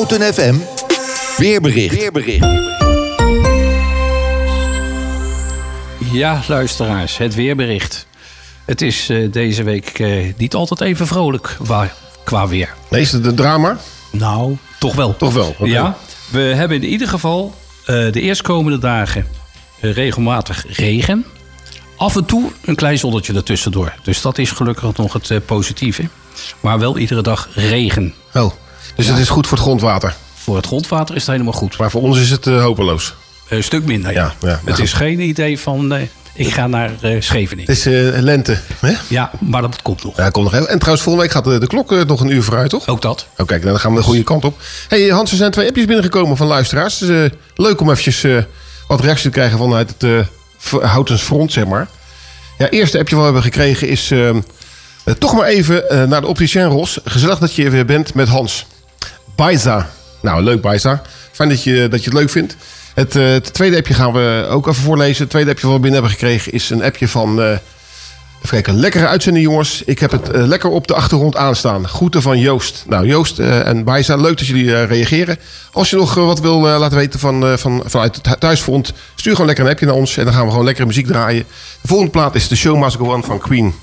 Houten 0.00 0.34
FM. 0.34 0.54
Weerbericht. 1.36 1.94
Weerbericht. 1.94 2.46
Ja, 6.12 6.42
luisteraars, 6.48 7.18
het 7.18 7.34
weerbericht. 7.34 8.06
Het 8.64 8.82
is 8.82 9.08
eh, 9.08 9.32
deze 9.32 9.62
week 9.62 9.98
eh, 9.98 10.32
niet 10.36 10.54
altijd 10.54 10.80
even 10.80 11.06
vrolijk 11.06 11.56
qua 12.24 12.48
weer. 12.48 12.74
Nee, 12.90 13.00
is 13.00 13.12
het 13.12 13.26
een 13.26 13.34
drama? 13.34 13.76
Nou, 14.12 14.56
toch 14.78 14.94
wel. 14.94 15.16
Toch 15.16 15.32
wel, 15.32 15.48
oké. 15.48 15.64
Ja, 15.64 15.96
we 16.30 16.40
hebben 16.40 16.82
in 16.82 16.88
ieder 16.88 17.08
geval 17.08 17.54
eh, 17.84 18.12
de 18.12 18.20
eerstkomende 18.20 18.78
dagen 18.78 19.26
regelmatig 19.80 20.64
regen. 20.76 21.24
Af 21.96 22.16
en 22.16 22.24
toe 22.24 22.50
een 22.64 22.74
klein 22.74 22.98
zonnetje 22.98 23.34
ertussendoor. 23.34 23.94
Dus 24.02 24.20
dat 24.20 24.38
is 24.38 24.50
gelukkig 24.50 24.96
nog 24.96 25.12
het 25.12 25.30
eh, 25.30 25.38
positieve. 25.46 26.08
Maar 26.60 26.78
wel 26.78 26.98
iedere 26.98 27.22
dag 27.22 27.48
regen. 27.54 28.14
Oh, 28.34 28.52
dus 28.96 29.06
het 29.06 29.18
is 29.18 29.28
goed 29.28 29.46
voor 29.46 29.56
het 29.56 29.66
grondwater. 29.66 30.14
Voor 30.34 30.56
het 30.56 30.66
grondwater 30.66 31.14
is 31.14 31.22
het 31.22 31.30
helemaal 31.30 31.52
goed. 31.52 31.78
Maar 31.78 31.90
voor 31.90 32.02
ons 32.02 32.18
is 32.18 32.30
het 32.30 32.46
eh, 32.46 32.62
hopeloos. 32.62 33.14
Een 33.48 33.64
stuk 33.64 33.84
minder, 33.84 34.12
ja. 34.12 34.34
Het 34.64 34.78
is 34.78 34.92
geen 34.92 35.20
idee 35.20 35.58
van, 35.58 35.92
eh, 35.92 36.02
ik 36.34 36.52
ga 36.52 36.66
naar 36.66 36.90
eh, 37.00 37.20
Scheveningen. 37.20 37.72
Het 37.74 37.86
is 37.86 37.86
eh, 37.86 38.20
lente. 38.20 38.58
Hè? 38.80 38.92
Ja, 39.08 39.30
maar 39.40 39.62
dat 39.62 39.82
komt 39.82 40.04
nog. 40.04 40.16
Ja, 40.16 40.30
komt 40.30 40.44
nog 40.44 40.54
even. 40.54 40.68
En 40.68 40.78
trouwens, 40.78 41.04
volgende 41.04 41.28
week 41.28 41.36
gaat 41.36 41.44
de, 41.52 41.58
de 41.58 41.66
klok 41.66 41.92
eh, 41.92 42.04
nog 42.04 42.20
een 42.20 42.30
uur 42.30 42.42
vooruit, 42.42 42.70
toch? 42.70 42.86
Ook 42.88 43.02
dat. 43.02 43.26
Kijk, 43.36 43.48
nou, 43.50 43.64
dan 43.64 43.80
gaan 43.80 43.90
we 43.92 43.98
de 43.98 44.04
goede 44.04 44.22
kant 44.22 44.44
op. 44.44 44.60
hey, 44.88 45.08
Hans, 45.08 45.30
er 45.30 45.36
zijn 45.36 45.50
twee 45.50 45.66
appjes 45.68 45.84
binnengekomen 45.86 46.36
van 46.36 46.46
luisteraars. 46.46 47.00
Het 47.00 47.08
is 47.08 47.30
eh, 47.30 47.38
leuk 47.54 47.80
om 47.80 47.90
eventjes 47.90 48.24
eh, 48.24 48.36
wat 48.86 49.00
reactie 49.00 49.24
te 49.24 49.30
krijgen 49.30 49.58
vanuit 49.58 49.94
het 49.98 50.02
eh, 50.72 50.82
Houtens 50.90 51.22
front, 51.22 51.52
zeg 51.52 51.66
maar. 51.66 51.88
Ja, 52.58 52.68
eerste 52.68 52.98
appje 52.98 53.14
wat 53.16 53.24
we 53.26 53.32
hebben 53.32 53.52
gekregen 53.52 53.88
is... 53.88 54.10
eh, 54.10 54.28
eh, 54.28 54.34
toch 55.18 55.34
maar 55.34 55.46
even 55.46 55.90
eh, 55.90 56.02
naar 56.04 56.20
de 56.20 56.26
opticien 56.26 56.64
Ros. 56.64 56.98
Gezellig 57.04 57.38
dat 57.38 57.54
je 57.54 57.64
er 57.64 57.70
weer 57.70 57.84
bent 57.86 58.14
met 58.14 58.28
Hans. 58.28 58.66
Baiza. 59.36 59.88
Nou, 60.22 60.42
leuk 60.42 60.60
Baiza. 60.60 61.02
Fijn 61.32 61.48
dat 61.48 61.62
je, 61.62 61.88
dat 61.90 62.04
je 62.04 62.10
het 62.10 62.18
leuk 62.18 62.30
vindt. 62.30 62.56
Het, 62.94 63.16
eh, 63.16 63.24
het 63.26 63.52
tweede 63.52 63.76
appje 63.76 63.94
gaan 63.94 64.12
we 64.12 64.46
ook 64.50 64.66
even 64.66 64.82
voorlezen. 64.82 65.20
Het 65.22 65.30
tweede 65.30 65.50
appje 65.50 65.66
wat 65.66 65.74
we 65.76 65.80
binnen 65.82 66.00
hebben 66.00 66.18
gekregen 66.18 66.52
is 66.52 66.70
een 66.70 66.82
appje 66.82 67.08
van... 67.08 67.40
eh, 67.42 67.56
Even 68.44 68.48
kijken, 68.62 68.80
lekkere 68.80 69.06
uitzending 69.06 69.44
jongens. 69.44 69.82
Ik 69.84 69.98
heb 69.98 70.10
het 70.10 70.30
eh, 70.30 70.42
lekker 70.46 70.70
op 70.70 70.86
de 70.86 70.94
achtergrond 70.94 71.36
aanstaan. 71.36 71.88
Groeten 71.88 72.22
van 72.22 72.38
Joost. 72.38 72.84
Nou 72.88 73.06
Joost 73.06 73.38
en 73.38 73.84
Bijza, 73.84 74.16
leuk 74.16 74.38
dat 74.38 74.46
jullie 74.46 74.84
reageren. 74.84 75.38
Als 75.72 75.90
je 75.90 75.96
nog 75.96 76.14
wat 76.14 76.40
wil 76.40 76.60
laten 76.60 76.96
weten 76.98 77.20
van, 77.20 77.58
van, 77.58 77.82
vanuit 77.86 78.16
het 78.16 78.26
hu- 78.26 78.36
thuisfront... 78.38 78.92
stuur 79.14 79.32
gewoon 79.32 79.46
lekker 79.46 79.64
een 79.64 79.70
appje 79.70 79.86
naar 79.86 79.94
ons 79.94 80.16
en 80.16 80.24
dan 80.24 80.34
gaan 80.34 80.44
we 80.44 80.50
gewoon 80.50 80.64
lekkere 80.64 80.86
muziek 80.86 81.06
draaien. 81.06 81.44
De 81.80 81.88
volgende 81.88 82.12
plaat 82.12 82.34
is 82.34 82.46
The 82.48 82.56
Show 82.56 82.82
Must 82.82 82.96
Go 82.96 83.04
On 83.14 83.24
van 83.24 83.38
Queen. 83.38 83.74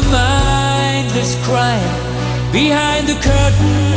the 0.00 0.10
mind 0.10 1.10
crying 1.42 2.52
behind 2.52 3.08
the 3.08 3.14
curtain. 3.14 3.87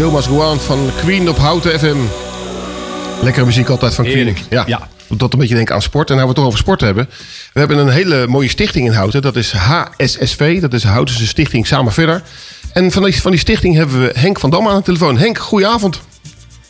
Show 0.00 0.12
must 0.12 0.28
go 0.28 0.50
on 0.50 0.58
van 0.58 0.90
Queen 0.96 1.28
op 1.28 1.36
Houten 1.36 1.78
FM. 1.78 1.96
Lekkere 3.22 3.46
muziek 3.46 3.68
altijd 3.68 3.94
van 3.94 4.04
Queen. 4.04 4.16
Heerlijk. 4.16 4.42
Ja. 4.50 4.64
Ja. 4.66 4.88
Een 5.08 5.38
beetje 5.38 5.54
denken 5.54 5.74
aan 5.74 5.82
sport. 5.82 6.10
En 6.10 6.16
nou 6.16 6.26
we 6.26 6.32
het 6.32 6.36
toch 6.36 6.46
over 6.46 6.58
sport 6.58 6.80
hebben. 6.80 7.08
We 7.52 7.58
hebben 7.58 7.78
een 7.78 7.88
hele 7.88 8.26
mooie 8.26 8.48
stichting 8.48 8.86
in 8.86 8.92
Houten. 8.92 9.22
Dat 9.22 9.36
is 9.36 9.52
HSSV. 9.52 10.60
Dat 10.60 10.72
is 10.72 10.82
de 10.82 10.88
Houtense 10.88 11.26
Stichting 11.26 11.66
Samen 11.66 11.92
Verder. 11.92 12.22
En 12.72 12.90
van 12.90 13.02
die, 13.02 13.20
van 13.20 13.30
die 13.30 13.40
stichting 13.40 13.74
hebben 13.74 14.00
we 14.00 14.12
Henk 14.14 14.38
van 14.38 14.50
Dam 14.50 14.68
aan 14.68 14.76
de 14.76 14.82
telefoon. 14.82 15.18
Henk, 15.18 15.38
goedenavond. 15.38 16.00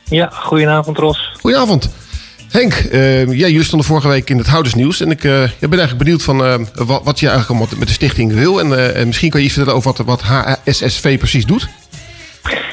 Ja, 0.04 0.30
goedenavond 0.32 0.98
Ros. 0.98 1.36
Goedenavond. 1.40 1.90
Henk, 2.50 2.72
eh, 2.72 3.26
ja, 3.26 3.46
jullie 3.46 3.64
stonden 3.64 3.86
vorige 3.86 4.08
week 4.08 4.30
in 4.30 4.38
het 4.38 4.46
Houdersnieuws. 4.46 5.00
En 5.00 5.10
ik 5.10 5.24
eh, 5.24 5.42
ik 5.42 5.50
ben 5.58 5.78
eigenlijk 5.78 5.98
benieuwd 5.98 6.22
van 6.22 6.44
eh, 6.44 6.54
wat, 6.74 7.04
wat 7.04 7.20
je 7.20 7.28
eigenlijk 7.28 7.60
allemaal 7.60 7.78
met 7.78 7.88
de 7.88 7.94
stichting 7.94 8.32
wil. 8.32 8.60
En, 8.60 8.72
eh, 8.78 9.00
en 9.00 9.06
misschien 9.06 9.30
kan 9.30 9.40
je 9.40 9.46
iets 9.46 9.54
vertellen 9.54 9.78
over 9.78 9.92
wat, 9.92 10.06
wat 10.06 10.22
HSSV 10.22 11.18
precies 11.18 11.46
doet. 11.46 11.68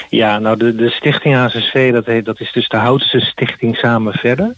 Ja, 0.10 0.40
nou 0.40 0.58
de, 0.58 0.76
de 0.76 0.90
stichting 0.90 1.36
HSSV, 1.36 1.92
dat, 1.92 2.06
heet, 2.06 2.26
dat 2.26 2.40
is 2.40 2.52
dus 2.52 2.68
de 2.68 2.78
Houtense 2.78 3.20
Stichting 3.20 3.76
Samen 3.76 4.14
Verder. 4.14 4.56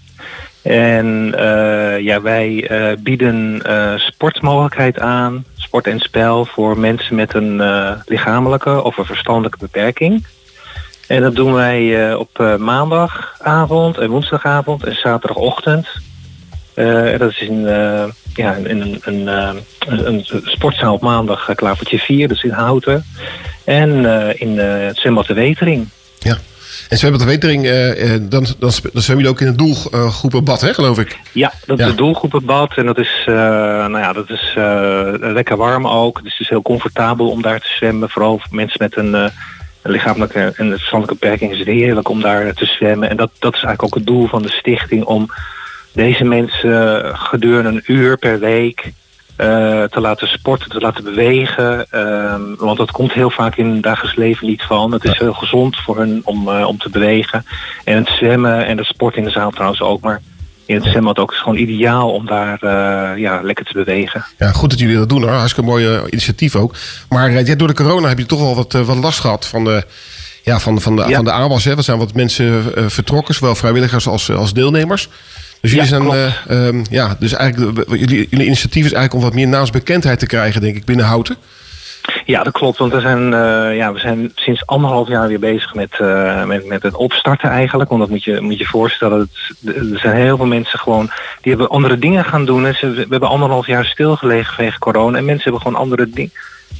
En 0.61 1.33
eh, 1.37 1.99
ja, 1.99 2.21
wij 2.21 2.67
eh, 2.67 2.97
bieden 2.97 3.61
eh, 3.63 3.93
sportmogelijkheid 3.97 4.99
aan, 4.99 5.45
sport 5.55 5.87
en 5.87 5.99
spel 5.99 6.45
voor 6.45 6.77
mensen 6.77 7.15
met 7.15 7.33
een 7.33 7.61
lichamelijke 8.05 8.83
of 8.83 8.97
een 8.97 9.05
verstandelijke 9.05 9.57
beperking. 9.57 10.25
En 11.07 11.21
dat 11.21 11.35
doen 11.35 11.53
wij 11.53 12.13
op 12.13 12.55
maandagavond 12.57 13.97
en 13.97 14.09
woensdagavond 14.09 14.83
en 14.83 14.95
zaterdagochtend. 14.95 15.87
En 16.73 17.17
dat 17.17 17.29
is 17.29 17.41
in, 17.41 17.61
ja, 18.33 18.53
in 18.53 18.81
een, 18.81 18.99
een, 19.01 19.27
een, 19.27 20.05
een 20.05 20.23
sportzaal 20.43 20.93
op 20.93 21.01
maandag, 21.01 21.55
Klavertje 21.55 21.99
4, 21.99 22.27
dus 22.27 22.43
in 22.43 22.51
Houten. 22.51 23.05
En 23.63 24.05
eh, 24.05 24.41
in 24.41 24.59
eh, 24.59 24.85
het 24.87 24.97
zwembad 24.97 25.27
de 25.27 25.33
Wetering. 25.33 25.87
Ja. 26.19 26.37
En 26.89 26.97
zwembad 26.97 27.19
de 27.21 27.27
Wetering, 27.27 27.65
eh, 27.65 28.09
dan, 28.09 28.29
dan, 28.29 28.45
dan 28.59 28.71
zwemmen 28.71 29.03
jullie 29.05 29.29
ook 29.29 29.41
in 29.41 29.47
het 29.47 29.57
doelgroepenbad, 29.57 30.61
hè, 30.61 30.73
geloof 30.73 30.99
ik? 30.99 31.19
Ja, 31.31 31.53
dat 31.65 31.77
Ja. 31.77 31.83
is 31.83 31.89
het 31.89 31.99
doelgroepenbad 31.99 32.73
en 32.77 32.85
dat 32.85 32.97
is, 32.97 33.23
nou 33.25 33.97
ja, 33.97 34.13
dat 34.13 34.29
is 34.29 34.53
lekker 35.19 35.57
warm 35.57 35.87
ook. 35.87 36.17
Het 36.17 36.25
is 36.25 36.37
dus 36.37 36.49
heel 36.49 36.61
comfortabel 36.61 37.29
om 37.29 37.41
daar 37.41 37.59
te 37.59 37.73
zwemmen. 37.77 38.09
Vooral 38.09 38.37
voor 38.37 38.55
mensen 38.55 38.77
met 38.79 38.95
een, 38.95 39.31
lichamelijke 39.83 40.39
en 40.39 40.65
een 40.65 40.77
verstandelijke 40.77 41.19
beperking 41.19 41.51
is 41.51 41.59
het 41.59 41.67
heerlijk 41.67 42.09
om 42.09 42.21
daar 42.21 42.53
te 42.53 42.65
zwemmen. 42.65 43.09
En 43.09 43.17
dat, 43.17 43.31
dat 43.39 43.55
is 43.55 43.63
eigenlijk 43.63 43.83
ook 43.83 43.99
het 43.99 44.07
doel 44.07 44.27
van 44.27 44.41
de 44.41 44.49
stichting 44.49 45.03
om 45.03 45.27
deze 45.91 46.23
mensen 46.23 47.03
gedurende 47.17 47.69
een 47.69 47.83
uur 47.85 48.17
per 48.17 48.39
week 48.39 48.91
eh, 49.39 49.83
te 49.83 49.99
laten 49.99 50.27
sporten, 50.27 50.69
te 50.69 50.79
laten 50.79 51.03
bewegen. 51.03 51.85
Ehm, 51.89 52.41
want 52.57 52.77
dat 52.77 52.91
komt 52.91 53.13
heel 53.13 53.29
vaak 53.29 53.55
in 53.55 53.65
het 53.73 53.83
dagelijks 53.83 54.17
leven 54.17 54.47
niet 54.47 54.61
van. 54.61 54.91
Het 54.91 55.03
is 55.03 55.17
heel 55.17 55.33
gezond 55.33 55.77
voor 55.77 55.97
hun 55.97 56.21
om, 56.23 56.49
eh, 56.49 56.67
om 56.67 56.77
te 56.77 56.89
bewegen. 56.89 57.45
En 57.83 57.95
het 57.95 58.07
zwemmen 58.07 58.65
en 58.65 58.77
de 58.77 58.83
sport 58.83 59.15
in 59.15 59.23
de 59.23 59.29
zaal 59.29 59.51
trouwens 59.51 59.81
ook. 59.81 60.01
Maar 60.01 60.21
in 60.65 60.75
het 60.75 60.83
zwembad 60.83 61.19
ook 61.19 61.31
is 61.31 61.37
gewoon 61.37 61.57
ideaal 61.57 62.11
om 62.11 62.25
daar 62.25 62.59
eh, 62.61 63.17
ja, 63.21 63.41
lekker 63.41 63.65
te 63.65 63.73
bewegen. 63.73 64.25
Ja, 64.37 64.51
goed 64.51 64.69
dat 64.69 64.79
jullie 64.79 64.95
dat 64.97 65.09
doen 65.09 65.21
hoor. 65.21 65.31
Hartstikke 65.31 65.69
mooi 65.69 65.99
initiatief 66.09 66.55
ook. 66.55 66.75
Maar 67.09 67.31
ja, 67.31 67.55
door 67.55 67.67
de 67.67 67.73
corona 67.73 68.07
heb 68.07 68.17
je 68.17 68.25
toch 68.25 68.39
wel 68.39 68.55
wat, 68.55 68.71
wat 68.71 68.97
last 68.97 69.19
gehad 69.19 69.45
van 69.45 69.63
de, 69.63 69.83
ja, 70.43 70.59
van, 70.59 70.81
van 70.81 70.95
de, 70.95 71.01
Ja. 71.07 71.15
van 71.15 71.25
de 71.25 71.31
aanwas. 71.31 71.63
Hè. 71.63 71.77
Er 71.77 71.83
zijn 71.83 71.97
wat 71.97 72.13
mensen 72.13 72.63
vertrokken, 72.91 73.35
zowel 73.35 73.55
vrijwilligers 73.55 74.07
als, 74.07 74.31
als 74.31 74.53
deelnemers. 74.53 75.09
Dus 75.61 75.71
jullie 75.71 75.89
Ja, 75.89 75.89
zijn, 75.89 76.11
eh, 76.47 76.67
ehm, 76.67 76.83
ja, 76.89 77.15
dus 77.19 77.33
eigenlijk, 77.33 77.89
jullie, 77.89 78.27
jullie 78.29 78.45
initiatief 78.45 78.85
is 78.85 78.93
eigenlijk 78.93 79.13
om 79.13 79.21
wat 79.21 79.33
meer 79.33 79.47
naamsbekendheid 79.47 80.19
te 80.19 80.25
krijgen, 80.25 80.61
denk 80.61 80.75
ik, 80.75 80.85
binnen 80.85 81.05
Houten. 81.05 81.35
Ja, 82.25 82.43
dat 82.43 82.53
klopt. 82.53 82.77
Want 82.77 82.93
we 82.93 82.99
zijn, 82.99 83.33
eh, 83.33 83.75
ja, 83.75 83.93
we 83.93 83.99
zijn 83.99 84.31
sinds 84.35 84.65
anderhalf 84.65 85.07
jaar 85.07 85.27
weer 85.27 85.39
bezig 85.39 85.73
met, 85.73 85.99
eh, 85.99 86.45
met, 86.45 86.65
met 86.67 86.83
het 86.83 86.95
opstarten 86.95 87.49
eigenlijk. 87.49 87.89
Want 87.89 88.01
dat 88.01 88.09
moet 88.09 88.23
je 88.23 88.41
moet 88.41 88.57
je 88.57 88.65
voorstellen. 88.65 89.19
Het, 89.19 89.75
er 89.75 89.99
zijn 89.99 90.15
heel 90.15 90.37
veel 90.37 90.45
mensen 90.45 90.79
gewoon 90.79 91.09
die 91.41 91.51
hebben 91.51 91.69
andere 91.69 91.99
dingen 91.99 92.25
gaan 92.25 92.45
doen. 92.45 92.65
En 92.65 92.75
ze, 92.75 92.89
we 92.89 93.05
hebben 93.09 93.29
anderhalf 93.29 93.67
jaar 93.67 93.85
stilgelegen 93.85 94.53
vanwege 94.53 94.79
corona. 94.79 95.17
En 95.17 95.25
mensen 95.25 95.43
hebben 95.43 95.61
gewoon 95.61 95.81
andere, 95.81 96.09
ding, 96.09 96.31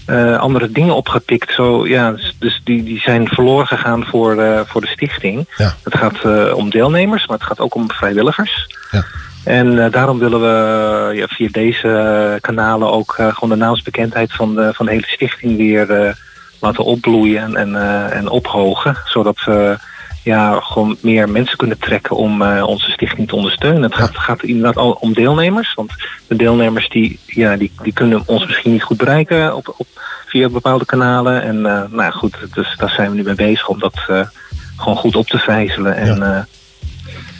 eh, 0.06 0.38
andere 0.38 0.72
dingen 0.72 0.96
opgepikt. 0.96 1.54
Zo, 1.54 1.88
ja, 1.88 2.12
dus- 2.12 2.36
dus 2.40 2.62
die, 2.64 2.84
die 2.84 3.00
zijn 3.00 3.28
verloren 3.28 3.68
gegaan 3.68 4.06
voor, 4.06 4.38
eh, 4.38 4.62
voor 4.66 4.82
de 4.82 4.88
stichting. 4.88 5.48
Ja. 5.58 5.74
Het 5.84 5.98
gaat 5.98 6.24
eh, 6.24 6.56
om 6.56 6.70
deelnemers, 6.70 7.28
maar 7.28 7.38
het 7.38 7.48
gaat 7.48 7.60
ook 7.60 7.76
om 7.76 7.92
vrijwilligers. 7.92 8.68
Ja. 8.92 9.04
En 9.44 9.92
daarom 9.92 10.20
willen 10.20 10.42
we 10.42 11.16
ja, 11.16 11.28
via 11.28 11.48
deze 11.52 12.38
kanalen 12.42 12.92
ook 12.92 13.12
gewoon 13.12 13.50
de 13.50 13.56
naamsbekendheid 13.56 14.34
van 14.34 14.56
de, 14.56 14.74
van 14.74 14.86
de 14.86 14.92
hele 14.92 15.08
stichting 15.08 15.58
weer 15.58 16.16
laten 16.60 16.84
opbloeien 16.84 17.56
en, 17.56 17.76
en, 17.76 18.12
en 18.12 18.30
ophogen. 18.30 18.98
Zodat 19.06 19.44
we 19.46 19.78
ja, 20.30 20.60
gewoon 20.60 20.98
meer 21.02 21.30
mensen 21.30 21.58
kunnen 21.58 21.80
trekken 21.80 22.16
om 22.16 22.42
eh, 22.42 22.68
onze 22.68 22.92
stichting 22.92 23.28
te 23.28 23.36
ondersteunen. 23.36 23.84
Het 23.84 23.96
gaat, 23.96 24.18
gaat 24.18 24.44
inderdaad 24.44 24.78
al 24.78 24.92
om 24.92 25.14
deelnemers. 25.14 25.74
Want 25.74 25.92
de 26.28 26.36
deelnemers 26.36 26.90
die, 26.90 27.20
ja, 27.26 27.58
die, 27.58 27.72
die 27.82 27.94
kunnen 27.94 28.24
ons 28.26 28.46
misschien 28.46 28.72
niet 28.72 28.84
goed 28.84 28.98
bereiken 28.98 29.56
op, 29.56 29.74
op, 29.78 29.88
via 30.26 30.50
bepaalde 30.50 30.86
kanalen. 30.86 31.42
En 31.42 31.56
eh, 31.56 31.64
nou 31.64 32.02
ja, 32.02 32.10
goed, 32.10 32.38
dus 32.54 32.76
daar 32.78 32.90
zijn 32.90 33.10
we 33.10 33.16
nu 33.16 33.24
mee 33.24 33.36
bezig 33.36 33.68
om 33.68 33.80
dat 33.80 33.94
eh, 34.08 34.22
gewoon 34.78 34.98
goed 34.98 35.16
op 35.16 35.28
te 35.28 35.38
vijzelen. 35.38 35.96
En, 35.96 36.48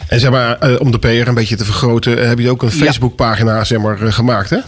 En 0.08 0.20
zeg 0.20 0.30
maar, 0.30 0.78
om 0.78 0.90
de 0.90 0.98
PR 0.98 1.28
een 1.28 1.34
beetje 1.34 1.56
te 1.56 1.64
vergroten, 1.64 2.12
hebben 2.12 2.36
jullie 2.36 2.50
ook 2.50 2.62
een 2.62 2.78
Ja. 2.78 2.84
Facebookpagina 2.84 3.64
zeg 3.64 3.78
maar, 3.78 3.98
gemaakt, 3.98 4.50
hè? 4.50 4.58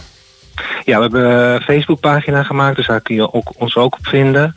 Ja, 0.85 0.95
we 0.95 1.01
hebben 1.01 1.31
een 1.31 1.61
Facebookpagina 1.61 2.43
gemaakt, 2.43 2.75
dus 2.75 2.87
daar 2.87 3.01
kun 3.01 3.15
je 3.15 3.33
ook, 3.33 3.53
ons 3.57 3.75
ook 3.75 3.93
op 3.93 4.07
vinden. 4.07 4.55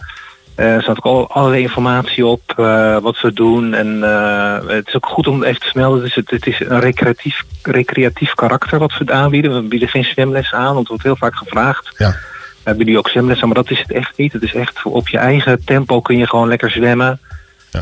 Eh, 0.56 0.74
er 0.74 0.82
staat 0.82 0.96
ook 0.96 1.04
al, 1.04 1.30
allerlei 1.30 1.62
informatie 1.62 2.26
op 2.26 2.42
eh, 2.56 2.98
wat 2.98 3.20
we 3.20 3.32
doen. 3.32 3.74
En 3.74 4.02
eh, 4.02 4.68
het 4.68 4.86
is 4.86 4.96
ook 4.96 5.06
goed 5.06 5.26
om 5.26 5.44
even 5.44 5.60
te. 5.60 5.80
Het 5.80 6.04
is, 6.04 6.14
het, 6.14 6.30
het 6.30 6.46
is 6.46 6.60
een 6.60 6.80
recreatief, 6.80 7.44
recreatief 7.62 8.34
karakter 8.34 8.78
wat 8.78 8.98
we 8.98 9.12
aanbieden. 9.12 9.54
We 9.54 9.68
bieden 9.68 9.88
geen 9.88 10.04
zwemles 10.04 10.52
aan, 10.52 10.74
want 10.74 10.78
het 10.78 10.88
wordt 10.88 11.02
heel 11.02 11.16
vaak 11.16 11.36
gevraagd. 11.36 11.90
Ja. 11.96 12.14
We 12.62 12.74
bieden 12.74 12.98
ook 12.98 13.08
zwemles 13.08 13.40
aan, 13.40 13.48
maar 13.48 13.62
dat 13.62 13.70
is 13.70 13.78
het 13.78 13.92
echt 13.92 14.12
niet. 14.16 14.32
Het 14.32 14.42
is 14.42 14.54
echt 14.54 14.82
op 14.84 15.08
je 15.08 15.18
eigen 15.18 15.64
tempo 15.64 16.00
kun 16.00 16.18
je 16.18 16.26
gewoon 16.26 16.48
lekker 16.48 16.70
zwemmen. 16.70 17.20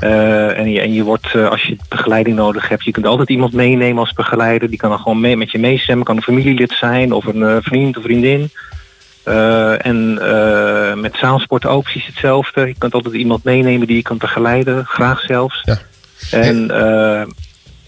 Eh, 0.00 0.58
en, 0.58 0.70
je, 0.70 0.80
en 0.80 0.92
je 0.92 1.02
wordt, 1.02 1.34
eh, 1.34 1.48
als 1.48 1.62
je 1.62 1.76
begeleiding 1.88 2.36
nodig 2.36 2.68
hebt, 2.68 2.84
je 2.84 2.90
kunt 2.90 3.06
altijd 3.06 3.28
iemand 3.28 3.52
meenemen 3.52 3.98
als 3.98 4.12
begeleider. 4.12 4.68
Die 4.68 4.78
kan 4.78 4.90
dan 4.90 4.98
gewoon 4.98 5.20
mee, 5.20 5.36
met 5.36 5.50
je 5.50 5.58
meezwemmen. 5.58 6.06
Kan 6.06 6.16
een 6.16 6.22
familielid 6.22 6.72
zijn 6.72 7.12
of 7.12 7.26
een 7.26 7.42
eh, 7.42 7.56
vriend 7.60 7.96
of 7.96 8.02
vriendin. 8.02 8.50
Eh, 9.24 9.86
en 9.86 10.18
eh, 10.20 10.94
met 10.94 11.16
zaalsport 11.16 11.66
ook 11.66 11.82
precies 11.82 12.06
hetzelfde. 12.06 12.66
Je 12.66 12.74
kunt 12.78 12.94
altijd 12.94 13.14
iemand 13.14 13.44
meenemen 13.44 13.86
die 13.86 13.96
je 13.96 14.02
kan 14.02 14.18
begeleiden, 14.18 14.84
graag 14.84 15.20
zelfs. 15.20 15.62
Ja. 15.64 15.78
En, 16.30 16.70
eh, 16.70 17.20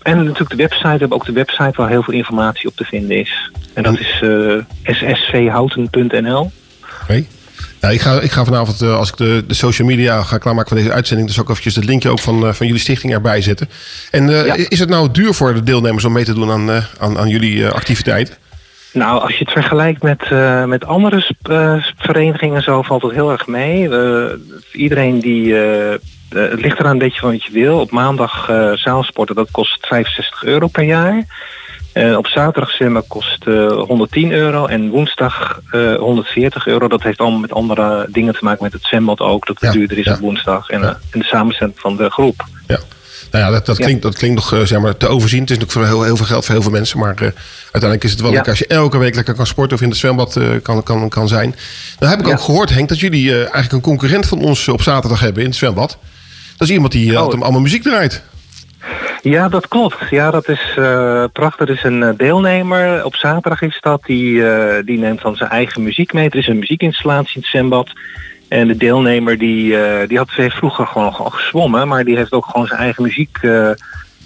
en 0.03 0.17
natuurlijk 0.17 0.51
de 0.51 0.57
website. 0.57 0.83
We 0.93 0.99
hebben 0.99 1.13
ook 1.13 1.27
de 1.27 1.33
website 1.33 1.73
waar 1.75 1.89
heel 1.89 2.03
veel 2.03 2.15
informatie 2.15 2.69
op 2.69 2.77
te 2.77 2.85
vinden 2.85 3.19
is. 3.19 3.51
En 3.75 3.83
dat 3.83 3.99
is 3.99 4.23
ssvhouten.nl. 4.85 6.53
Oké. 7.03 7.25
Nou, 7.81 7.95
ik, 7.95 8.01
ga, 8.01 8.21
ik 8.21 8.31
ga 8.31 8.45
vanavond, 8.45 8.83
als 8.83 9.09
ik 9.09 9.17
de, 9.17 9.45
de 9.47 9.55
social 9.55 9.89
media 9.89 10.23
ga 10.23 10.39
klaarmaken 10.39 10.69
van 10.69 10.79
deze 10.79 10.93
uitzending, 10.93 11.29
dus 11.29 11.41
ook 11.41 11.49
eventjes 11.49 11.75
het 11.75 11.85
linkje 11.85 12.09
ook 12.09 12.19
van, 12.19 12.55
van 12.55 12.67
jullie 12.67 12.81
stichting 12.81 13.13
erbij 13.13 13.41
zetten. 13.41 13.69
En 14.11 14.29
Ja. 14.29 14.55
is 14.69 14.79
het 14.79 14.89
nou 14.89 15.11
duur 15.11 15.35
voor 15.35 15.55
de 15.55 15.63
deelnemers 15.63 16.05
om 16.05 16.13
mee 16.13 16.25
te 16.25 16.35
doen 16.35 16.51
aan, 16.51 16.71
aan, 16.99 17.19
aan 17.19 17.29
jullie 17.29 17.67
activiteiten? 17.69 18.35
Nou, 18.93 19.21
als 19.21 19.33
je 19.33 19.45
het 19.45 19.53
vergelijkt 19.53 20.03
met, 20.03 20.23
eh, 20.23 20.65
met 20.65 20.85
andere 20.85 21.31
eh, 21.43 21.85
verenigingen 21.97 22.63
zo 22.63 22.83
valt 22.83 23.03
het 23.03 23.13
heel 23.13 23.31
erg 23.31 23.47
mee. 23.47 23.89
Iedereen 24.73 25.21
die... 25.21 25.61
eh, 25.61 25.99
het 26.29 26.61
ligt 26.61 26.79
eraan 26.79 26.93
een 26.93 26.99
beetje 26.99 27.21
van 27.21 27.31
wat 27.31 27.45
je 27.45 27.53
wil. 27.53 27.81
Op 27.81 27.91
maandag 27.91 28.51
zaalsporten, 28.75 29.35
dat 29.35 29.51
kost 29.51 29.87
65 29.87 30.45
euro 30.45 30.67
per 30.67 30.83
jaar. 30.85 31.25
Op 32.17 32.27
zaterdag 32.27 32.71
zwemmen 32.71 33.07
kost 33.07 33.47
eh, 33.47 33.67
110 33.69 34.33
euro 34.33 34.67
en 34.67 34.91
woensdag 34.91 35.61
eh, 35.71 35.95
140 35.95 36.67
euro. 36.67 36.89
Dat 36.89 37.03
heeft 37.03 37.19
allemaal 37.19 37.39
met 37.39 37.53
andere 37.53 38.07
dingen 38.11 38.33
te 38.35 38.45
maken 38.45 38.63
met 38.63 38.73
het 38.73 38.83
zwembad 38.85 39.21
ook. 39.21 39.47
Dat 39.47 39.61
het 39.61 39.73
duurder 39.73 39.99
is 39.99 40.09
op 40.09 40.19
woensdag 40.19 40.69
en, 40.69 40.83
en 40.83 40.99
de 41.11 41.25
samenstelling 41.25 41.79
van 41.79 41.97
de 41.97 42.11
groep. 42.11 42.45
Nou 43.37 43.49
ja, 43.49 43.55
dat, 43.55 43.67
dat, 43.67 43.77
klinkt, 43.77 44.03
dat 44.03 44.17
klinkt 44.17 44.37
nog 44.37 44.55
eh, 44.55 44.61
zeg 44.61 44.81
maar, 44.81 44.97
te 44.97 45.09
overzien. 45.09 45.41
Het 45.41 45.51
is 45.51 45.59
natuurlijk 45.59 45.89
voor 45.89 45.97
heel, 45.97 46.05
heel 46.05 46.17
veel 46.17 46.27
geld 46.27 46.45
voor 46.45 46.55
heel 46.55 46.63
veel 46.63 46.73
mensen. 46.73 46.99
Maar 46.99 47.15
eh, 47.15 47.21
uiteindelijk 47.63 48.05
is 48.05 48.11
het 48.11 48.21
wel 48.21 48.33
lekker 48.33 48.51
als 48.51 48.59
je 48.59 48.67
elke 48.67 48.99
week 48.99 49.15
lekker 49.15 49.35
kan 49.35 49.47
sporten 49.47 49.77
of 49.77 49.83
in 49.83 49.89
het 49.89 49.99
zwembad 49.99 50.37
eh, 50.37 50.49
kan, 50.63 50.83
kan, 50.83 51.09
kan 51.09 51.29
zijn. 51.29 51.55
Dan 51.99 52.09
heb 52.09 52.19
ik 52.21 52.29
ook 52.29 52.41
gehoord, 52.41 52.71
Henk, 52.71 52.89
dat 52.89 53.01
jullie 53.01 53.31
eh, 53.31 53.37
eigenlijk 53.37 53.73
een 53.73 53.81
concurrent 53.81 54.27
van 54.27 54.41
ons 54.43 54.69
op 54.69 54.83
zaterdag 54.83 55.21
hebben 55.21 55.43
in 55.43 55.49
het 55.49 55.59
zwembad. 55.59 55.99
Dat 56.57 56.69
is 56.69 56.75
iemand 56.75 56.93
die 56.93 57.19
altijd 57.19 57.43
allemaal 57.43 57.61
muziek 57.61 57.83
draait. 57.83 58.23
Ja, 59.23 59.49
dat 59.49 59.69
klopt. 59.69 59.97
Ja, 60.11 60.31
dat 60.31 60.49
is 60.49 60.75
prachtig. 61.33 61.69
Er 61.69 61.75
is 61.75 61.83
een 61.83 62.15
deelnemer, 62.17 63.05
op 63.05 63.15
zaterdag 63.15 63.63
is 63.63 63.79
dat, 63.81 64.03
die, 64.05 64.43
die 64.85 64.99
neemt 64.99 65.23
dan 65.23 65.37
zijn 65.37 65.51
eigen 65.51 65.83
muziek 65.83 66.13
mee. 66.13 66.29
Er 66.29 66.39
is 66.39 66.47
een 66.47 66.59
muziekinstallatie 66.59 67.35
in 67.35 67.41
het 67.41 67.51
zwembad. 67.51 67.93
En 68.49 68.69
de 68.69 68.77
deelnemer 68.77 69.39
die, 69.39 69.79
eh, 69.79 70.09
die 70.09 70.19
had 70.19 70.31
heeft 70.31 70.57
vroeger 70.57 70.87
gewoon 70.87 71.13
al 71.13 71.31
gezwommen, 71.31 71.89
maar 71.89 72.05
die 72.05 72.17
heeft 72.17 72.33
ook 72.33 72.47
gewoon 72.47 72.67
zijn 72.67 72.81
eigen 72.81 73.03
muziek 73.03 73.39
eh, 73.43 73.71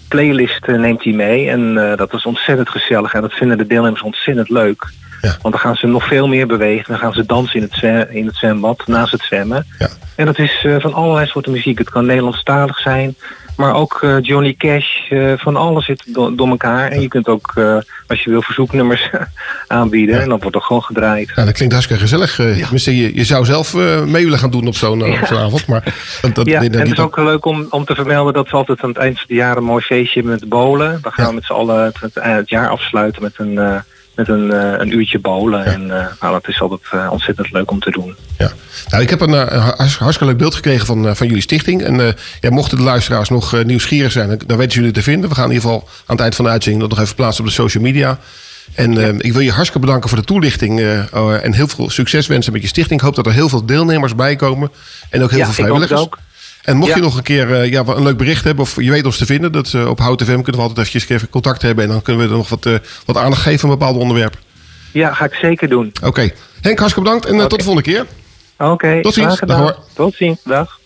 playlist 0.08 0.64
eh, 0.64 0.78
neemt 0.78 1.04
hij 1.04 1.12
mee. 1.12 1.50
En 1.50 1.74
dat 1.96 2.14
is 2.14 2.26
ontzettend 2.26 2.68
gezellig 2.68 3.14
en 3.14 3.20
dat 3.20 3.32
vinden 3.32 3.58
de 3.58 3.66
deelnemers 3.66 4.02
ontzettend 4.02 4.48
leuk. 4.48 4.92
Want 5.20 5.54
dan 5.54 5.58
gaan 5.58 5.76
ze 5.76 5.86
nog 5.86 6.06
veel 6.06 6.28
meer 6.28 6.46
bewegen. 6.46 6.84
Dan 6.88 6.98
gaan 6.98 7.12
ze 7.12 7.26
dansen 7.26 7.60
in 7.60 7.68
het, 7.70 8.08
in 8.10 8.26
het 8.26 8.36
zwembad, 8.36 8.82
naast 8.86 9.12
het 9.12 9.22
zwemmen. 9.22 9.66
En 10.14 10.26
dat 10.26 10.38
is 10.38 10.66
van 10.78 10.92
allerlei 10.92 11.26
soorten 11.26 11.52
muziek. 11.52 11.78
Het 11.78 11.90
kan 11.90 12.06
Nederlandstalig 12.06 12.78
zijn, 12.78 13.14
maar 13.60 13.74
ook 13.74 13.98
eh, 14.02 14.16
Johnny 14.22 14.54
Cash. 14.58 14.86
eh, 15.10 15.32
van 15.36 15.56
alles 15.56 15.84
zit 15.84 16.02
do- 16.14 16.34
door 16.34 16.48
elkaar. 16.48 16.88
En 16.90 17.00
je 17.00 17.08
kunt 17.08 17.28
ook, 17.28 17.52
eh, 17.54 17.76
als 18.06 18.22
je 18.24 18.30
wil, 18.30 18.42
verzoeknummers 18.42 19.10
aanbieden. 19.66 20.20
En 20.22 20.28
dan 20.28 20.40
wordt 20.40 20.56
er 20.56 20.62
gewoon 20.62 20.82
gedraaid. 20.82 21.32
Ja, 21.34 21.44
dat 21.44 21.54
klinkt 21.54 21.72
hartstikke 21.74 22.02
gezellig. 22.02 22.38
Eh, 22.38 22.46
tenminste, 22.56 22.96
je, 22.96 23.14
je 23.14 23.24
zou 23.24 23.44
zelf 23.44 23.74
eh, 23.74 24.02
mee 24.04 24.24
willen 24.24 24.38
gaan 24.38 24.50
doen 24.50 24.66
op 24.66 24.74
zo'n 24.74 25.04
avond. 25.38 25.66
Maar 25.66 25.94
dat, 26.20 26.34
dat, 26.34 26.46
ja, 26.46 26.60
en 26.62 26.72
het 26.78 26.92
is 26.92 26.98
ook 26.98 27.16
leuk 27.16 27.44
om, 27.44 27.66
om 27.70 27.84
te 27.84 27.94
vermelden 27.94 28.32
dat 28.32 28.50
we 28.50 28.56
altijd 28.56 28.80
aan 28.82 28.88
het 28.88 28.98
eind 28.98 29.14
van 29.18 29.24
het 29.28 29.36
jaar 29.36 29.56
een 29.56 29.64
mooi 29.64 29.82
feestje 29.82 30.22
met 30.22 30.48
bolen. 30.48 30.98
Dan 31.02 31.12
gaan 31.12 31.26
we 31.28 31.34
met 31.34 31.44
z'n 31.44 31.52
allen 31.52 31.84
het, 31.84 32.00
het, 32.00 32.14
het 32.14 32.48
jaar 32.48 32.68
afsluiten 32.68 33.22
met 33.22 33.32
een, 33.36 33.58
eh, 33.58 33.74
met 34.14 34.28
een, 34.28 34.52
eh, 34.52 34.78
een 34.78 34.94
uurtje 34.94 35.18
bolen. 35.18 35.64
En 35.64 35.86
nou, 35.86 36.12
dat 36.20 36.48
is 36.48 36.60
altijd 36.60 36.80
eh, 36.90 37.08
ontzettend 37.12 37.52
leuk 37.52 37.70
om 37.70 37.80
te 37.80 37.90
doen. 37.90 38.16
Nou, 38.88 39.02
ik 39.02 39.10
heb 39.10 39.20
een, 39.20 39.32
hartstikke 39.76 40.24
leuk 40.24 40.36
beeld 40.36 40.54
gekregen 40.54 40.86
van, 40.86 41.16
van 41.16 41.26
jullie 41.26 41.42
stichting. 41.42 41.82
En 41.82 42.14
ja, 42.40 42.50
mochten 42.50 42.78
de 42.78 42.84
luisteraars 42.84 43.28
nog 43.28 43.64
nieuwsgierig 43.64 44.12
zijn, 44.12 44.40
dan, 44.46 44.56
weten 44.56 44.78
jullie 44.78 44.92
te 44.92 45.02
vinden. 45.02 45.28
We 45.28 45.34
gaan 45.34 45.48
in 45.50 45.54
ieder 45.54 45.68
geval 45.68 45.88
aan 45.88 46.14
het 46.16 46.20
eind 46.20 46.34
van 46.34 46.44
de 46.44 46.50
uitzending 46.50 46.82
dat 46.82 46.92
nog 46.92 47.00
even 47.04 47.14
plaatsen 47.16 47.44
op 47.44 47.48
de 47.48 47.54
social 47.54 47.82
media. 47.82 48.18
En 48.74 49.20
ik 49.20 49.32
wil 49.32 49.40
je 49.40 49.50
hartstikke 49.50 49.86
bedanken 49.86 50.08
voor 50.08 50.18
de 50.18 50.24
toelichting. 50.24 50.80
oh, 51.12 51.44
en 51.44 51.54
heel 51.54 51.68
veel 51.68 51.90
succes 51.90 52.26
wensen 52.26 52.52
met 52.52 52.62
je 52.62 52.68
stichting. 52.68 53.00
Ik 53.00 53.06
hoop 53.06 53.14
dat 53.14 53.26
er 53.26 53.32
heel 53.32 53.48
veel 53.48 53.66
deelnemers 53.66 54.14
bij 54.14 54.36
komen. 54.36 54.70
En 55.10 55.22
ook 55.22 55.30
heel 55.30 55.38
Ja, 55.38 55.44
veel 55.44 55.64
ik 55.64 55.70
hoop 55.70 55.78
vrijwilligers. 55.80 56.00
het 56.00 56.08
ook. 56.08 56.18
En 56.62 56.76
mocht 56.76 56.94
je 56.94 57.00
nog 57.00 57.16
een 57.16 57.22
keer 57.22 57.54
eh, 57.54 57.70
ja, 57.70 57.82
een 57.86 58.02
leuk 58.02 58.16
bericht 58.16 58.44
hebben 58.44 58.64
of 58.64 58.80
je 58.80 58.90
weet 58.90 59.04
ons 59.04 59.16
te 59.18 59.26
vinden, 59.26 59.52
dat 59.52 59.72
eh, 59.74 59.88
op 59.88 59.98
Hout 59.98 60.22
FM 60.22 60.34
kunnen 60.34 60.54
we 60.54 60.60
altijd 60.60 60.78
eventjes 60.78 61.08
even 61.08 61.28
contact 61.28 61.62
hebben. 61.62 61.84
En 61.84 61.90
dan 61.90 62.02
kunnen 62.02 62.22
we 62.22 62.30
er 62.30 62.36
nog 62.36 62.48
wat, 62.48 62.66
eh, 62.66 62.74
wat 63.04 63.16
aandacht 63.16 63.42
geven 63.42 63.64
aan 63.68 63.78
bepaalde 63.78 63.98
onderwerpen. 63.98 64.38
Ja, 64.92 65.12
ga 65.14 65.24
ik 65.24 65.34
zeker 65.34 65.68
doen. 65.68 65.92
Oké. 66.04 66.30
Henk, 66.60 66.78
hartstikke 66.78 67.00
bedankt 67.00 67.26
en 67.26 67.48
tot 67.48 67.58
de 67.58 67.64
volgende 67.64 67.90
keer. 67.90 68.06
Oké, 68.58 69.02
Tot 69.02 69.14
ziens. 69.14 69.26
graag 69.26 69.38
gedaan. 69.38 69.60
Dag 69.62 69.74
hoor. 69.74 69.84
Tot 69.94 70.14
ziens. 70.14 70.38
Dag. 70.44 70.78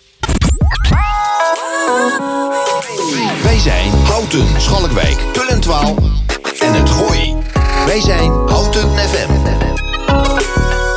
Wij 3.43 3.59
zijn 3.59 3.91
Houten, 3.91 4.47
Schalkwijk, 4.59 5.17
Tullentwaal 5.33 5.97
en 6.61 6.75
het 6.75 6.91
Gooi. 6.91 7.35
Wij 7.87 8.01
zijn 8.01 8.31
Houten 8.31 8.89
FM. 8.89 9.33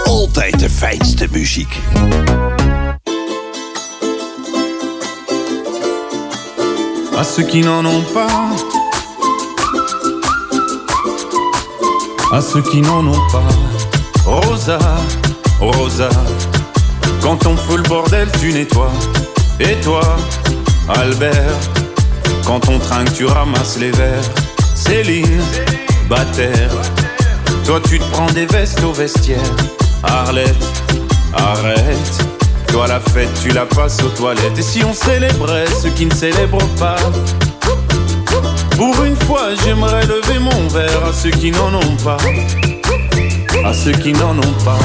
Altijd 0.04 0.60
de 0.60 0.70
fijnste 0.70 1.28
muziek. 1.32 1.78
Ceux 7.38 7.44
qui 7.44 7.62
n'en 7.62 7.86
ont 7.86 8.02
pas, 8.16 8.50
à 12.32 12.42
ceux 12.42 12.64
qui 12.64 12.82
n'en 12.82 13.06
ont 13.06 13.28
pas. 13.32 13.44
Rosa, 14.26 14.80
Rosa, 15.60 16.10
quand 17.22 17.46
on 17.46 17.56
fout 17.56 17.78
le 17.78 17.84
bordel, 17.84 18.28
tu 18.40 18.52
nettoies. 18.52 18.92
Et 19.60 19.76
toi, 19.82 20.02
Albert, 20.90 21.60
quand 22.44 22.68
on 22.70 22.80
trinque, 22.80 23.14
tu 23.14 23.26
ramasses 23.26 23.78
les 23.78 23.92
verres. 23.92 24.32
Céline, 24.74 25.44
Bataire, 26.10 26.72
toi 27.68 27.80
tu 27.88 28.00
te 28.00 28.06
prends 28.14 28.32
des 28.32 28.48
vestes 28.48 28.84
au 28.84 28.94
vestiaire. 28.94 29.56
Arlette, 30.02 30.56
arrête. 31.36 32.27
Toi 32.72 32.88
la 32.88 33.00
fête, 33.00 33.30
tu 33.42 33.50
la 33.50 33.66
passes 33.66 34.02
aux 34.04 34.10
toilettes. 34.10 34.58
Et 34.58 34.62
si 34.62 34.84
on 34.84 34.94
célébrait 34.94 35.66
ceux 35.82 35.90
qui 35.90 36.06
ne 36.06 36.14
célèbrent 36.14 36.68
pas? 36.80 36.98
Pour 38.76 39.04
une 39.04 39.16
fois, 39.16 39.56
j'aimerais 39.64 40.06
lever 40.06 40.38
mon 40.40 40.68
verre 40.68 41.06
à 41.10 41.14
ceux 41.14 41.32
qui 41.32 41.52
n'en 41.52 41.74
ont 41.74 41.96
pas. 42.04 42.18
À 43.66 43.74
ceux 43.74 43.94
qui 43.94 44.14
n'en 44.14 44.38
ont 44.38 44.56
pas. 44.64 44.78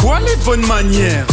Quoi 0.00 0.20
les 0.20 0.36
bonnes 0.44 0.66
manières? 0.66 1.26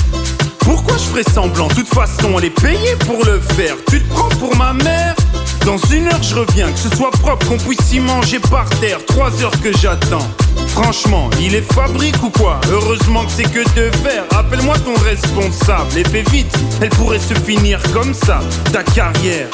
Pourquoi 0.60 0.98
je 0.98 1.04
ferais 1.04 1.24
semblant? 1.24 1.68
De 1.68 1.76
toute 1.76 1.88
façon, 1.88 2.38
elle 2.38 2.46
est 2.46 2.50
payée 2.50 2.96
pour 3.08 3.24
le 3.24 3.40
faire. 3.40 3.76
Tu 3.90 4.04
te 4.04 4.14
prends 4.14 4.30
pour 4.40 4.56
ma 4.58 4.74
mère? 4.74 5.16
Dans 5.66 5.78
une 5.92 6.08
heure, 6.08 6.24
je 6.24 6.36
reviens. 6.36 6.72
Que 6.72 6.80
ce 6.80 6.96
soit 6.96 7.12
propre, 7.12 7.48
qu'on 7.48 7.58
puisse 7.58 7.94
y 7.94 8.00
manger 8.00 8.40
par 8.40 8.70
terre. 8.82 9.00
Trois 9.08 9.32
heures 9.44 9.62
que 9.62 9.72
j'attends. 9.78 10.28
Franchement, 10.68 11.30
il 11.40 11.56
est 11.56 11.74
fabrique 11.74 12.22
ou 12.24 12.30
quoi? 12.30 12.60
Heureusement 12.72 13.26
que 13.26 13.32
c'est 13.32 13.44
que 13.44 13.64
de 13.76 13.96
faire. 13.98 14.24
Appelle-moi 14.38 14.76
ton 14.80 14.94
responsable 15.04 15.98
et 15.98 16.04
fais 16.04 16.24
vite. 16.32 16.54
Elle 16.82 16.90
pourrait 16.90 17.20
se 17.20 17.34
finir 17.34 17.82
comme 17.94 18.14
ça, 18.14 18.40
ta 18.72 18.84
carrière. 18.84 19.48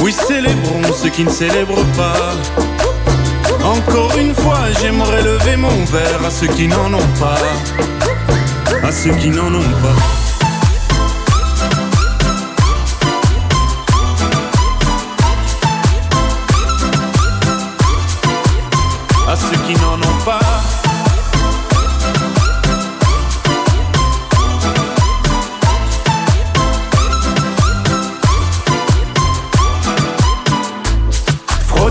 Oui, 0.00 0.12
célébrons 0.12 0.82
ceux 1.00 1.10
qui 1.10 1.24
ne 1.24 1.30
célèbrent 1.30 1.84
pas. 1.96 2.34
Encore 3.64 4.16
une 4.18 4.34
fois, 4.34 4.60
j'aimerais 4.80 5.22
lever 5.22 5.56
mon 5.56 5.84
verre 5.84 6.24
à 6.26 6.30
ceux 6.30 6.48
qui 6.48 6.66
n'en 6.66 6.92
ont 6.94 7.10
pas. 7.18 7.38
À 8.82 8.92
ceux 8.92 9.12
qui 9.12 9.28
n'en 9.28 9.54
ont 9.54 9.72
pas. 9.82 10.19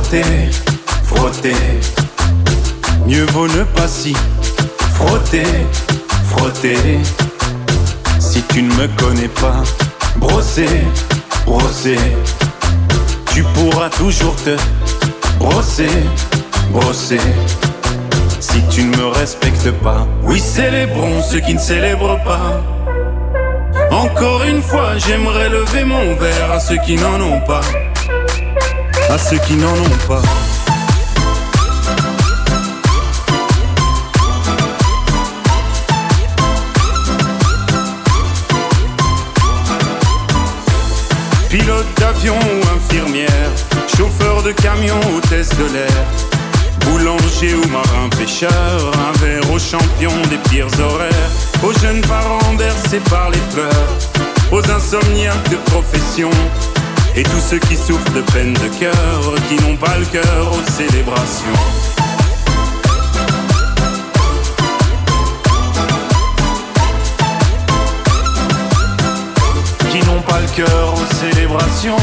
Frotter, 0.10 0.50
frotter. 1.04 1.56
Mieux 3.06 3.26
vaut 3.26 3.48
ne 3.48 3.64
pas 3.64 3.88
si 3.88 4.16
frotter, 4.96 5.44
frotter. 6.24 6.98
Si 8.18 8.42
tu 8.42 8.64
ne 8.64 8.74
me 8.74 8.88
connais 8.98 9.28
pas, 9.28 9.62
brosser, 10.16 10.82
brosser. 11.46 12.00
Tu 13.36 13.44
pourras 13.54 13.92
toujours 13.92 14.36
te 14.38 14.58
brosser, 15.38 16.04
brosser. 16.72 17.22
Si 18.40 18.64
tu 18.72 18.86
ne 18.86 18.98
me 18.98 19.06
respectes 19.10 19.70
pas, 19.84 20.08
oui, 20.24 20.40
célébrons 20.40 21.22
ceux 21.22 21.42
qui 21.42 21.54
ne 21.54 21.60
célèbrent 21.60 22.20
pas. 22.24 22.64
Encore 23.92 24.44
une 24.44 24.64
fois, 24.64 24.98
j'aimerais 24.98 25.50
lever 25.50 25.84
mon 25.84 26.16
verre 26.16 26.52
à 26.52 26.60
ceux 26.60 26.78
qui 26.84 26.96
n'en 26.96 27.22
ont 27.22 27.42
pas. 27.42 27.62
À 29.10 29.18
ceux 29.18 29.38
qui 29.40 29.56
n'en 29.56 29.74
ont 29.74 30.08
pas. 30.08 30.22
Pilote 41.50 41.88
d'avion 41.98 42.36
ou 42.36 42.76
infirmière, 42.76 43.30
chauffeur 43.98 44.44
de 44.44 44.52
camion, 44.52 45.00
hôtesse 45.18 45.50
de 45.50 45.74
l'air, 45.74 45.88
boulanger 46.86 47.56
ou 47.56 47.68
marin 47.70 48.10
pêcheur, 48.16 48.52
un 48.52 49.18
verre 49.18 49.52
aux 49.52 49.58
champions 49.58 50.22
des 50.30 50.38
pires 50.50 50.68
horaires, 50.80 51.32
aux 51.64 51.74
jeunes 51.80 52.02
parents 52.02 52.54
bercés 52.54 53.02
par 53.10 53.32
les 53.32 53.42
pleurs, 53.54 53.98
aux 54.52 54.72
insomniaques 54.72 55.50
de 55.50 55.58
profession, 55.72 56.30
et 57.20 57.24
tous 57.24 57.42
ceux 57.50 57.60
qui 57.60 57.76
souffrent 57.76 58.14
de 58.14 58.22
peine 58.32 58.54
de 58.54 58.70
cœur, 58.80 59.20
qui 59.50 59.56
n'ont 59.62 59.76
pas 59.76 59.98
le 59.98 60.06
cœur 60.06 60.52
aux 60.54 60.72
célébrations. 60.72 61.60
Qui 69.92 70.00
n'ont 70.06 70.22
pas 70.22 70.40
le 70.40 70.48
cœur 70.56 70.94
aux 70.94 71.16
célébrations. 71.16 71.98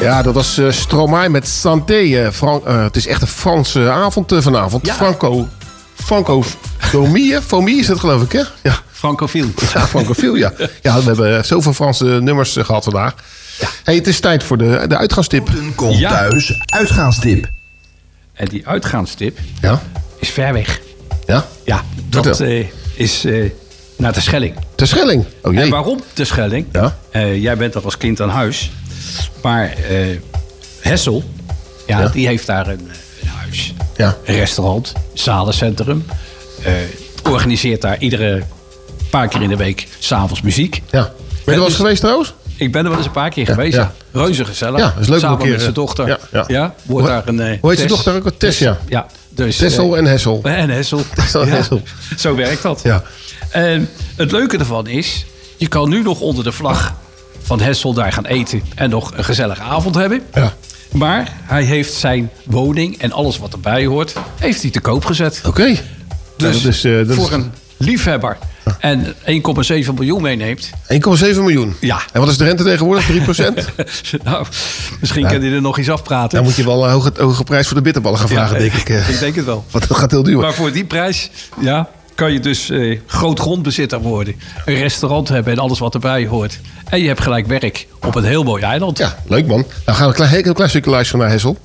Ja, 0.00 0.22
dat 0.22 0.34
was 0.34 0.58
eh 0.58 0.72
Stromae 0.72 1.28
met 1.28 1.48
Santé. 1.48 1.94
eh, 2.24 2.30
Fran- 2.32 2.62
eh, 2.66 2.82
het 2.82 2.96
is 2.96 3.06
echt 3.06 3.22
een 3.22 3.28
Franse 3.28 3.90
avond 3.90 4.32
eh, 4.32 4.40
vanavond. 4.40 4.90
Franco... 4.90 5.48
Franco... 5.94 6.44
Fomie, 6.78 7.40
Fomie 7.46 7.78
is 7.78 7.88
het 7.88 7.98
geloof 7.98 8.22
ik, 8.22 8.32
hè? 8.32 8.42
Ja. 8.62 8.74
Francofiel. 8.98 9.46
Ja, 9.74 9.86
Francofiel, 9.86 10.34
ja. 10.34 10.52
Ja, 10.82 10.98
we 10.98 11.04
hebben 11.04 11.44
zoveel 11.44 11.72
Franse 11.72 12.04
nummers 12.04 12.56
eh, 12.56 12.64
gehad 12.64 12.84
vandaag. 12.84 13.14
Hey, 13.84 13.94
het 13.94 14.06
is 14.06 14.20
tijd 14.20 14.42
voor 14.44 14.58
de, 14.58 14.84
de 14.88 14.96
uitgangstip. 14.96 15.48
Komt 15.74 16.00
thuis, 16.00 16.58
uitgaanstip. 16.64 17.48
En 18.32 18.46
die 18.46 18.66
uitgaanstip 18.68 19.38
Ja? 19.60 19.82
is 20.18 20.28
ver 20.28 20.52
weg. 20.52 20.80
Ja? 21.26 21.46
Ja, 21.64 21.84
dat 22.08 22.40
eh, 22.40 22.66
is 22.94 23.24
eh, 23.24 23.50
naar 23.96 24.12
de 24.12 24.20
Schelling. 24.20 24.54
De 24.74 24.86
Schelling. 24.86 25.24
Oh 25.42 25.54
En 25.56 25.60
jee. 25.62 25.70
waarom 25.70 26.00
de 26.14 26.24
Schelling? 26.24 26.66
Ja. 26.72 26.98
Eh, 27.10 27.42
jij 27.42 27.56
bent 27.56 27.74
er 27.74 27.84
als 27.84 27.96
kind 27.96 28.20
aan 28.20 28.28
huis. 28.30 28.70
Maar 29.42 29.64
eh, 29.72 30.06
Hessel, 30.80 31.24
ja, 31.86 32.00
Ja. 32.00 32.08
die 32.08 32.26
heeft 32.26 32.46
daar 32.46 32.66
een, 32.68 32.88
eh, 32.90 32.96
een 33.22 33.28
huis. 33.28 33.74
Ja. 33.96 34.16
Een 34.24 34.34
restaurant, 34.34 34.92
zalencentrum. 35.14 36.04
Eh, 36.64 36.72
organiseert 37.22 37.80
daar 37.82 37.98
iedere 37.98 38.42
paar 39.10 39.28
keer 39.28 39.42
in 39.42 39.48
de 39.48 39.56
week 39.56 39.88
s'avonds 39.98 40.40
muziek. 40.42 40.82
Ja. 40.90 41.00
Ben 41.02 41.10
je 41.44 41.50
er 41.52 41.56
wel 41.56 41.64
eens 41.66 41.74
geweest 41.76 42.00
trouwens? 42.00 42.34
Ik 42.56 42.72
ben 42.72 42.82
er 42.82 42.88
wel 42.88 42.96
eens 42.98 43.06
een 43.06 43.12
paar 43.12 43.30
keer 43.30 43.46
Ja, 43.46 43.54
geweest. 43.54 43.76
ja. 43.76 43.92
Reuze 44.12 44.44
gezellig. 44.44 44.80
Ja, 44.80 44.94
is 45.00 45.08
leuk 45.08 45.18
Samen 45.20 45.36
een 45.36 45.42
keer, 45.42 45.50
met 45.50 45.60
zijn 45.60 45.72
eh, 45.74 45.78
dochter. 45.80 46.06
ja, 46.06 46.18
Ja, 46.32 46.44
ja. 46.46 46.74
wordt 46.82 47.06
Hoe- 47.06 47.14
daar 47.16 47.28
een... 47.28 47.40
eh, 47.40 47.60
hoe 47.60 47.68
heet 47.70 47.78
zijn 47.78 47.90
dochter 47.90 48.14
ook? 48.16 48.30
Tess, 48.38 48.58
ja. 48.58 48.78
Ja, 48.88 49.06
dus, 49.30 49.56
Tessel 49.56 49.92
eh, 49.94 49.98
en 49.98 50.06
Hessel. 50.10 50.40
en 50.44 50.70
Hessel. 50.70 51.02
Tessel 51.14 51.42
en 51.42 51.48
Hessel. 51.48 51.82
Zo 52.18 52.34
werkt 52.34 52.62
dat. 52.62 52.80
Ja. 52.82 53.02
En 53.50 53.88
het 54.16 54.32
leuke 54.32 54.58
ervan 54.58 54.86
is, 54.86 55.24
je 55.56 55.68
kan 55.68 55.88
nu 55.88 56.02
nog 56.02 56.20
onder 56.20 56.44
de 56.44 56.52
vlag 56.52 56.94
van 57.42 57.60
Hessel 57.60 57.92
daar 57.92 58.12
gaan 58.12 58.26
eten 58.26 58.62
en 58.74 58.90
nog 58.90 59.12
een 59.16 59.24
gezellige 59.24 59.62
avond 59.62 59.94
hebben. 59.94 60.22
Ja. 60.34 60.52
Maar 60.92 61.32
hij 61.42 61.62
heeft 61.62 61.92
zijn 61.94 62.30
woning 62.44 62.98
en 63.00 63.12
alles 63.12 63.38
wat 63.38 63.52
erbij 63.52 63.86
hoort, 63.86 64.12
heeft 64.38 64.62
hij 64.62 64.70
te 64.70 64.80
koop 64.80 65.04
gezet. 65.04 65.40
Oké. 65.46 65.64
Dus 65.66 65.76
Ja, 66.36 66.62
dat 66.62 66.72
is, 66.74 66.80
dat 67.06 67.16
voor 67.16 67.26
is- 67.26 67.32
een 67.32 67.52
liefhebber 67.76 68.38
en 68.78 69.04
1,7 69.04 69.94
miljoen 69.94 70.22
meeneemt. 70.22 70.70
1,7 70.70 70.98
miljoen. 71.36 71.76
Ja. 71.80 72.00
En 72.12 72.20
wat 72.20 72.28
is 72.30 72.36
de 72.36 72.44
rente 72.44 72.62
tegenwoordig? 72.64 73.06
3 73.06 73.20
procent? 73.20 73.68
nou, 74.24 74.46
misschien 75.00 75.26
kan 75.26 75.40
hij 75.40 75.52
er 75.52 75.60
nog 75.60 75.78
eens 75.78 75.90
afpraten. 75.90 76.36
Dan 76.36 76.44
moet 76.44 76.56
je 76.56 76.64
wel 76.64 76.84
een 76.84 76.90
hoge, 76.90 77.12
hoge 77.16 77.44
prijs 77.44 77.66
voor 77.66 77.76
de 77.76 77.82
bitterballen 77.82 78.18
gaan 78.18 78.28
vragen, 78.28 78.54
Ja, 78.54 78.60
denk 78.60 78.72
ik. 78.82 78.88
eh. 78.88 79.08
Ik 79.08 79.18
denk 79.18 79.36
het 79.36 79.44
wel. 79.44 79.64
Want 79.70 79.88
dat 79.88 79.96
gaat 79.96 80.10
heel 80.10 80.22
duur. 80.22 80.38
Maar 80.38 80.54
voor 80.54 80.72
die 80.72 80.84
prijs 80.84 81.30
ja, 81.60 81.88
kan 82.14 82.32
je 82.32 82.40
dus 82.40 82.70
eh, 82.70 82.98
groot 83.06 83.40
grondbezitter 83.40 84.00
worden. 84.00 84.34
Een 84.64 84.74
restaurant 84.74 85.28
hebben 85.28 85.52
en 85.52 85.58
alles 85.58 85.78
wat 85.78 85.94
erbij 85.94 86.26
hoort. 86.26 86.58
En 86.88 87.00
je 87.00 87.06
hebt 87.06 87.20
gelijk 87.22 87.46
werk 87.46 87.86
op 88.00 88.14
een 88.14 88.24
heel 88.24 88.42
mooi 88.42 88.62
eiland. 88.62 88.98
Ja, 88.98 89.16
leuk 89.26 89.46
man. 89.46 89.64
Nou 89.86 89.98
gaan 89.98 90.08
we 90.08 90.20
een 90.20 90.26
klein, 90.28 90.44
heel 90.44 90.52
klein 90.52 90.70
stukje 90.70 90.90
luisteren 90.90 91.20
naar 91.20 91.30
Hessel. 91.30 91.56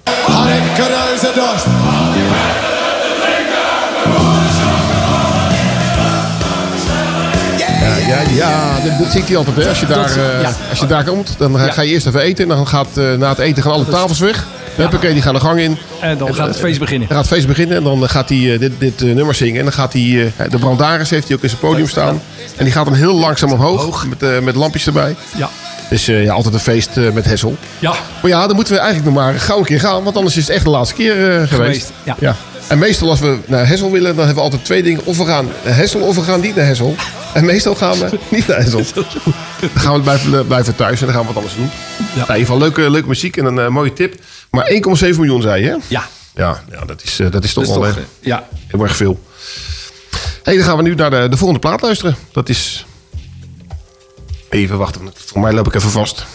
Ja, 8.08 8.20
ja, 8.36 8.78
ja. 8.84 8.97
Dat, 8.99 9.12
zingt 9.12 9.28
hij 9.28 9.38
altijd. 9.38 9.56
Hè. 9.56 9.68
Als, 9.70 9.80
je 9.80 9.86
daar, 9.86 10.10
eh, 10.10 10.41
ja. 10.41 10.51
als 10.70 10.80
je 10.80 10.86
daar 10.86 11.04
komt, 11.04 11.36
dan 11.38 11.58
ga, 11.58 11.66
Ja. 11.66 11.72
ga 11.72 11.82
je 11.82 11.91
eerst 11.91 12.08
even 12.08 12.22
eten. 12.22 12.43
En 12.49 12.56
dan 12.56 12.68
gaat 12.68 12.97
eh, 12.97 13.14
na 13.14 13.30
het 13.30 13.39
eten 13.39 13.64
gaan 13.64 13.72
alle 13.72 13.86
tafels 13.88 14.20
weg. 14.20 14.45
Huppakee, 14.76 15.14
die 15.14 15.22
gaan 15.22 15.34
de 15.34 15.39
gang 15.39 15.60
in. 15.60 15.78
En 16.01 16.18
dan 16.18 16.36
gaat 16.36 16.47
het 16.47 16.60
feest 16.60 16.80
beginnen. 16.80 17.08
Dan 17.08 17.18
gaat 17.18 17.26
het 17.26 17.36
feest 17.36 17.47
beginnen 17.47 17.78
en 17.78 17.84
dan 17.84 18.10
gaat 18.10 18.30
hij 18.30 18.54
eh, 18.54 18.60
dit, 18.60 18.72
dit 18.80 19.01
eh, 19.01 19.14
nummer 19.16 19.36
zingen. 19.36 19.58
En 19.58 19.64
dan 19.64 19.74
gaat 19.74 19.93
hij, 19.93 20.32
eh, 20.38 20.49
de 20.51 20.58
brandaris 20.58 21.10
heeft 21.10 21.28
hij 21.28 21.36
ook 21.38 21.43
in 21.43 21.49
zijn 21.49 21.62
podium 21.62 21.88
staan. 21.88 22.22
En 22.58 22.64
die 22.64 22.74
gaat 22.74 22.86
hem 22.86 22.93
heel 22.95 23.14
langzaam 23.20 23.51
omhoog, 23.51 24.06
met, 24.08 24.24
eh, 24.24 24.39
met 24.39 24.56
lampjes 24.56 24.86
erbij. 24.86 25.16
Ja. 25.38 25.49
Dus 25.89 26.08
eh, 26.08 26.24
ja, 26.24 26.34
altijd 26.34 26.54
een 26.54 26.60
feest 26.60 26.97
eh, 26.97 27.12
met 27.12 27.26
Hessel. 27.26 27.58
Ja. 27.80 27.93
Maar 28.22 28.32
ja, 28.32 28.47
dan 28.47 28.56
moeten 28.56 28.74
we 28.74 28.80
eigenlijk 28.80 29.14
nog 29.16 29.24
maar 29.24 29.34
gauw 29.39 29.58
een 29.58 29.66
keer 29.66 29.80
gaan. 29.80 30.04
Want 30.04 30.16
anders 30.16 30.38
is 30.38 30.47
het 30.47 30.56
echt 30.56 30.64
de 30.64 30.70
laatste 30.70 30.95
keer 30.95 31.12
eh, 31.12 31.47
geweest. 31.47 31.49
Geweest, 31.49 31.91
ja. 32.20 32.36
En 32.74 32.80
meestal 32.80 33.09
als 33.09 33.19
we 33.19 33.38
naar 33.45 33.67
Hessel 33.67 33.91
willen, 33.91 34.15
dan 34.15 34.26
hebben 34.26 34.36
we 34.36 34.41
altijd 34.49 34.65
twee 34.65 34.84
dingen. 34.84 35.05
Of 35.05 35.17
we 35.17 35.26
gaan 35.26 35.49
naar 35.63 35.76
Hessel 35.76 35.99
of 36.01 36.15
we 36.15 36.21
gaan 36.21 36.39
niet 36.41 36.55
naar 36.55 36.65
Hessel. 36.65 36.95
En 37.34 37.45
meestal 37.45 37.76
gaan 37.76 37.97
we 37.97 38.19
niet 38.36 38.47
naar 38.47 38.57
Hessel. 38.57 38.84
Dan 38.93 39.69
gaan 39.74 39.93
we 39.93 40.01
blijven, 40.01 40.47
blijven 40.47 40.76
thuis 40.76 40.99
en 40.99 41.05
dan 41.05 41.15
gaan 41.15 41.26
we 41.26 41.28
wat 41.28 41.38
anders 41.38 41.55
doen. 41.55 41.69
Ja. 41.97 42.03
Nou, 42.05 42.15
in 42.15 42.21
ieder 42.21 42.36
geval 42.36 42.57
leuke, 42.57 42.89
leuke 42.89 43.07
muziek 43.07 43.38
en 43.38 43.45
een 43.45 43.59
eh, 43.59 43.67
mooie 43.67 43.93
tip. 43.93 44.15
Maar 44.49 44.69
1,7 44.71 44.80
miljoen 44.99 45.41
zei 45.41 45.63
je? 45.63 45.78
Ja. 45.88 46.07
Ja, 46.36 46.63
ja 46.71 46.86
dat, 46.86 47.03
is, 47.03 47.19
eh, 47.19 47.32
dat 47.32 47.43
is 47.43 47.53
toch 47.53 47.65
Dat 47.65 47.76
is 47.76 47.80
wel 47.80 47.88
toch, 47.89 47.97
eh, 47.97 48.03
eh, 48.03 48.09
ja. 48.19 48.47
heel 48.67 48.82
erg 48.82 48.95
veel. 48.95 49.24
hey, 50.43 50.55
dan 50.55 50.63
gaan 50.63 50.78
we 50.78 50.84
nu 50.84 50.95
naar 50.95 51.09
de, 51.09 51.28
de 51.30 51.38
volgende 51.38 51.59
plaat 51.59 51.82
luisteren. 51.82 52.15
Dat 52.32 52.49
is... 52.49 52.86
Even 54.49 54.78
wachten, 54.78 55.13
voor 55.26 55.41
mij 55.41 55.53
loop 55.53 55.67
ik 55.67 55.74
even 55.74 55.89
vast. 55.89 56.26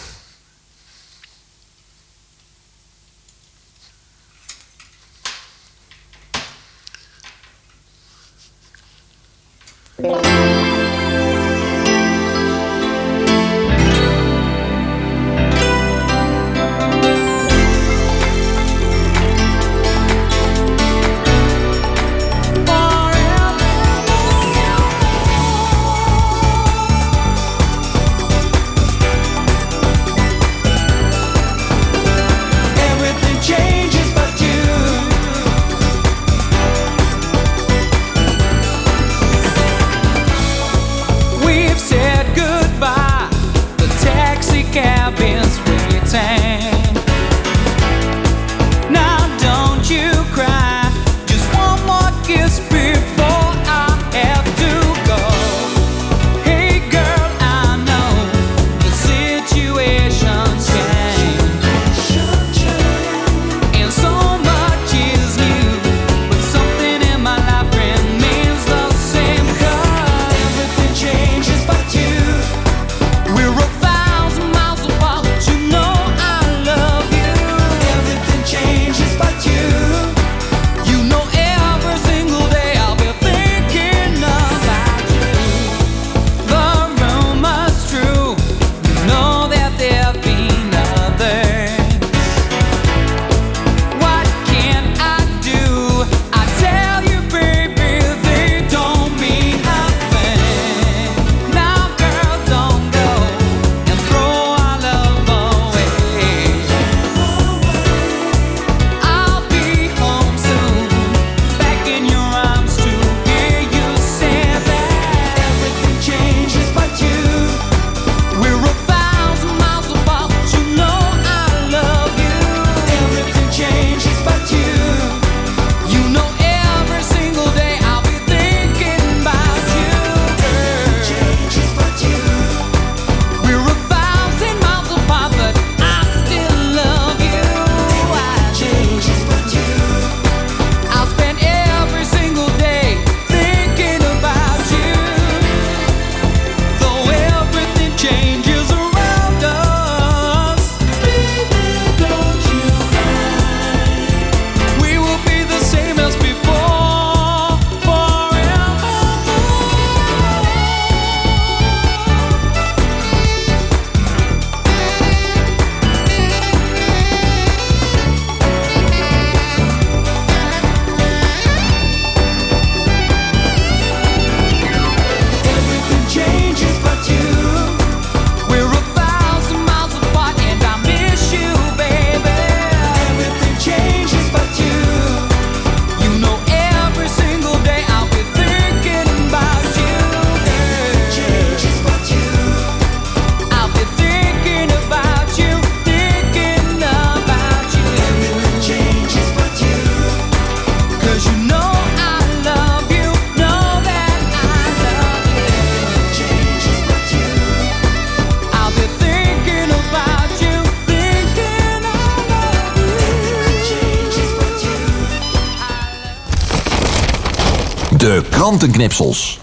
De 218.49 218.55
krantenknipsels. 218.55 219.39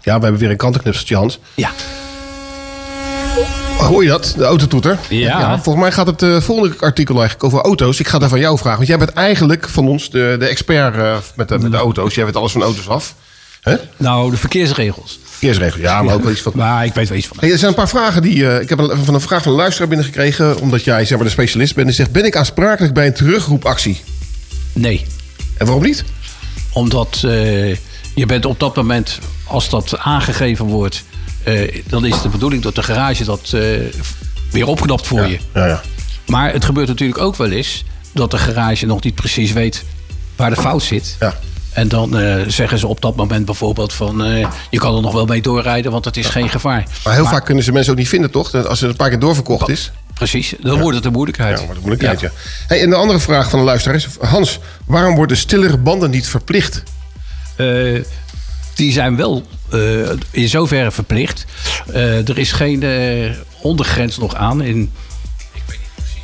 Ja, 0.00 0.16
we 0.16 0.22
hebben 0.22 0.40
weer 0.40 0.50
een 0.50 0.56
krantenknipseltje, 0.56 1.16
Hans. 1.16 1.38
Ja. 1.54 1.70
Hoor 3.78 4.02
je 4.02 4.08
dat? 4.08 4.34
De 4.36 4.44
autotoeter? 4.44 4.98
Ja. 5.08 5.54
volgens 5.54 5.84
mij 5.84 5.92
gaat 5.92 6.06
het 6.06 6.22
eh, 6.22 6.40
volgende 6.40 6.74
artikel 6.78 7.14
eigenlijk 7.14 7.44
over 7.44 7.60
auto's. 7.64 8.00
Ik 8.00 8.08
ga 8.08 8.18
daar 8.18 8.28
van 8.28 8.38
jou 8.38 8.58
vragen. 8.58 8.76
Want 8.76 8.88
jij 8.88 8.98
bent 8.98 9.12
eigenlijk 9.12 9.68
van 9.68 9.88
ons 9.88 10.10
de, 10.10 10.36
de 10.38 10.46
expert 10.46 10.96
eh, 10.96 11.16
met, 11.36 11.48
de, 11.48 11.58
met 11.58 11.70
de 11.70 11.76
auto's. 11.76 12.14
Jij 12.14 12.24
weet 12.24 12.36
alles 12.36 12.52
van 12.52 12.62
auto's 12.62 12.88
af. 12.88 13.14
Hè? 13.60 13.76
Nou, 13.96 14.30
de 14.30 14.36
verkeersregels. 14.36 15.18
Verkeersregels, 15.24 15.82
ja, 15.82 16.02
maar 16.02 16.14
ook 16.14 16.22
wel 16.22 16.32
iets 16.32 16.40
van... 16.40 16.52
Maar 16.54 16.84
ik 16.84 16.94
weet 16.94 17.08
wel 17.08 17.18
iets 17.18 17.26
van. 17.26 17.36
Hey, 17.40 17.50
er 17.50 17.58
zijn 17.58 17.70
een 17.70 17.76
paar 17.76 17.88
vragen 17.88 18.22
die... 18.22 18.48
eh, 18.48 18.60
ik 18.60 18.68
heb 18.68 18.78
een, 18.78 19.04
van 19.04 19.14
een 19.14 19.20
vraag 19.20 19.42
van 19.42 19.52
een 19.52 19.58
luisteraar 19.58 19.88
binnengekregen... 19.88 20.60
omdat 20.60 20.84
jij 20.84 21.04
zeg 21.04 21.16
maar, 21.16 21.26
de 21.26 21.32
specialist 21.32 21.74
bent. 21.74 21.86
Die 21.86 21.96
zegt, 21.96 22.12
ben 22.12 22.24
ik 22.24 22.36
aansprakelijk 22.36 22.94
bij 22.94 23.06
een 23.06 23.14
terugroepactie? 23.14 24.00
Nee. 24.72 25.06
En 25.58 25.66
waarom 25.66 25.84
niet? 25.84 26.04
Omdat 26.72 27.22
eh, 27.24 27.76
je 28.14 28.26
bent 28.26 28.44
op 28.44 28.60
dat 28.60 28.76
moment, 28.76 29.18
als 29.44 29.68
dat 29.68 29.98
aangegeven 29.98 30.64
wordt... 30.64 31.04
eh, 31.42 31.82
dan 31.86 32.04
is 32.04 32.22
de 32.22 32.28
bedoeling 32.28 32.62
dat 32.62 32.74
de 32.74 32.82
garage 32.82 33.24
dat 33.24 33.50
eh, 33.52 33.60
weer 34.50 34.66
opknapt 34.66 35.06
voor 35.06 35.26
je. 35.26 35.38
Ja, 35.54 35.66
ja. 35.66 35.82
Maar 36.26 36.52
het 36.52 36.64
gebeurt 36.64 36.88
natuurlijk 36.88 37.20
ook 37.20 37.36
wel 37.36 37.50
eens... 37.50 37.84
dat 38.12 38.30
de 38.30 38.38
garage 38.38 38.86
nog 38.86 39.02
niet 39.02 39.14
precies 39.14 39.52
weet 39.52 39.84
waar 40.36 40.50
de 40.50 40.56
fout 40.56 40.82
zit. 40.82 41.16
Ja. 41.20 41.34
En 41.72 41.88
dan 41.88 42.18
eh, 42.18 42.42
zeggen 42.46 42.78
ze 42.78 42.86
op 42.86 43.00
dat 43.00 43.16
moment 43.16 43.44
bijvoorbeeld 43.44 43.92
van... 43.92 44.22
je 44.70 44.78
kan 44.78 44.96
er 44.96 45.02
nog 45.02 45.12
wel 45.12 45.26
mee 45.26 45.42
doorrijden, 45.42 45.92
want 45.92 46.04
het 46.04 46.16
is 46.16 46.26
geen 46.26 46.48
gevaar. 46.48 46.88
Maar 47.04 47.14
heel 47.14 47.26
vaak 47.26 47.44
kunnen 47.44 47.64
ze 47.64 47.72
mensen 47.72 47.92
ook 47.92 47.98
niet 47.98 48.08
vinden, 48.08 48.30
toch? 48.30 48.54
Als 48.54 48.80
het 48.80 48.90
een 48.90 48.96
paar 48.96 49.08
keer 49.08 49.18
doorverkocht 49.18 49.68
is. 49.68 49.92
Precies, 50.14 50.54
dan 50.60 50.80
wordt 50.80 50.96
het 50.96 51.04
een 51.06 51.12
moeilijkheid. 51.12 51.58
Ja, 51.58 51.64
wordt 51.64 51.80
een 51.80 51.86
moeilijkheid, 51.86 52.20
ja. 52.20 52.30
Hey, 52.66 52.82
en 52.82 52.90
de 52.90 52.96
andere 52.96 53.18
vraag 53.18 53.50
van 53.50 53.58
de 53.58 53.64
luisteraar 53.64 53.96
is... 53.96 54.08
Hans, 54.20 54.58
waarom 54.86 55.14
worden 55.14 55.36
stillere 55.36 55.78
banden 55.78 56.10
niet 56.10 56.26
verplicht? 56.26 56.82
Eh, 57.56 58.00
die 58.74 58.92
zijn 58.92 59.16
wel 59.16 59.46
eh, 59.70 59.80
in 60.30 60.48
zoverre 60.48 60.90
verplicht. 60.90 61.44
Eh, 61.92 62.28
er 62.28 62.38
is 62.38 62.52
geen 62.52 62.84
ondergrens 63.60 64.18
nog 64.18 64.34
aan. 64.34 64.62
In, 64.62 64.92
ik 65.52 65.62
weet 65.66 65.78
niet 65.78 65.88
precies 65.94 66.22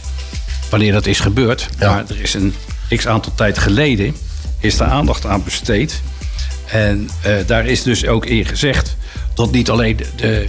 wanneer 0.70 0.92
dat 0.92 1.06
is 1.06 1.20
gebeurd. 1.20 1.68
Maar 1.78 2.04
er 2.08 2.20
is 2.20 2.34
een 2.34 2.54
x 2.96 3.06
aantal 3.06 3.32
tijd 3.34 3.58
geleden 3.58 4.16
is 4.58 4.76
daar 4.76 4.88
aandacht 4.88 5.26
aan 5.26 5.44
besteed. 5.44 6.00
En 6.66 7.08
daar 7.46 7.66
is 7.66 7.82
dus 7.82 8.06
ook 8.06 8.26
in 8.26 8.46
gezegd 8.46 8.96
dat 9.34 9.50
niet 9.52 9.70
alleen 9.70 9.96
de, 9.96 10.06
de- 10.16 10.48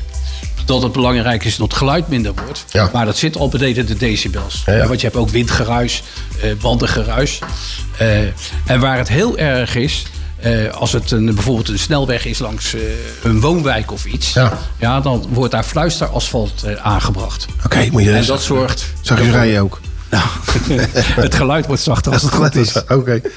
dat 0.65 0.81
het 0.81 0.91
belangrijk 0.91 1.43
is 1.43 1.55
dat 1.55 1.67
het 1.67 1.77
geluid 1.77 2.07
minder 2.07 2.33
wordt. 2.45 2.65
Maar 2.93 3.05
dat 3.05 3.17
zit 3.17 3.37
al 3.37 3.49
beneden 3.49 3.85
de 3.85 3.97
decibels. 3.97 4.63
Ja, 4.65 4.73
ja. 4.75 4.87
Want 4.87 4.99
je 5.01 5.05
hebt 5.07 5.19
ook 5.19 5.29
windgeruis, 5.29 6.03
eh, 6.41 6.51
bandengeruis. 6.61 7.39
Eh, 7.97 8.19
en 8.65 8.79
waar 8.79 8.97
het 8.97 9.07
heel 9.07 9.37
erg 9.37 9.75
is, 9.75 10.03
eh, 10.41 10.73
als 10.73 10.91
het 10.91 11.11
een, 11.11 11.25
bijvoorbeeld 11.25 11.69
een 11.69 11.79
snelweg 11.79 12.25
is 12.25 12.39
langs 12.39 12.73
eh, 12.73 12.81
een 13.23 13.41
woonwijk 13.41 13.91
of 13.91 14.05
iets, 14.05 14.33
ja. 14.79 15.01
dan 15.01 15.27
wordt 15.29 15.51
daar 15.51 15.63
fluisterasfalt 15.63 16.63
eh, 16.63 16.75
aangebracht. 16.75 17.45
Oké, 17.65 17.87
moet 17.91 18.03
je 18.03 18.11
En 18.11 18.25
dat 18.25 18.41
zorgt. 18.41 18.85
Zag 19.01 19.19
je 19.19 19.25
ze 19.25 19.31
rijden 19.31 19.61
ook? 19.61 19.79
Nou, 20.09 20.23
het 21.25 21.35
geluid 21.35 21.65
wordt 21.65 21.81
zachter 21.81 22.11
als 22.11 22.21
het 22.21 22.31
goed 22.33 22.55
is. 22.55 22.83
Oké. 22.87 23.21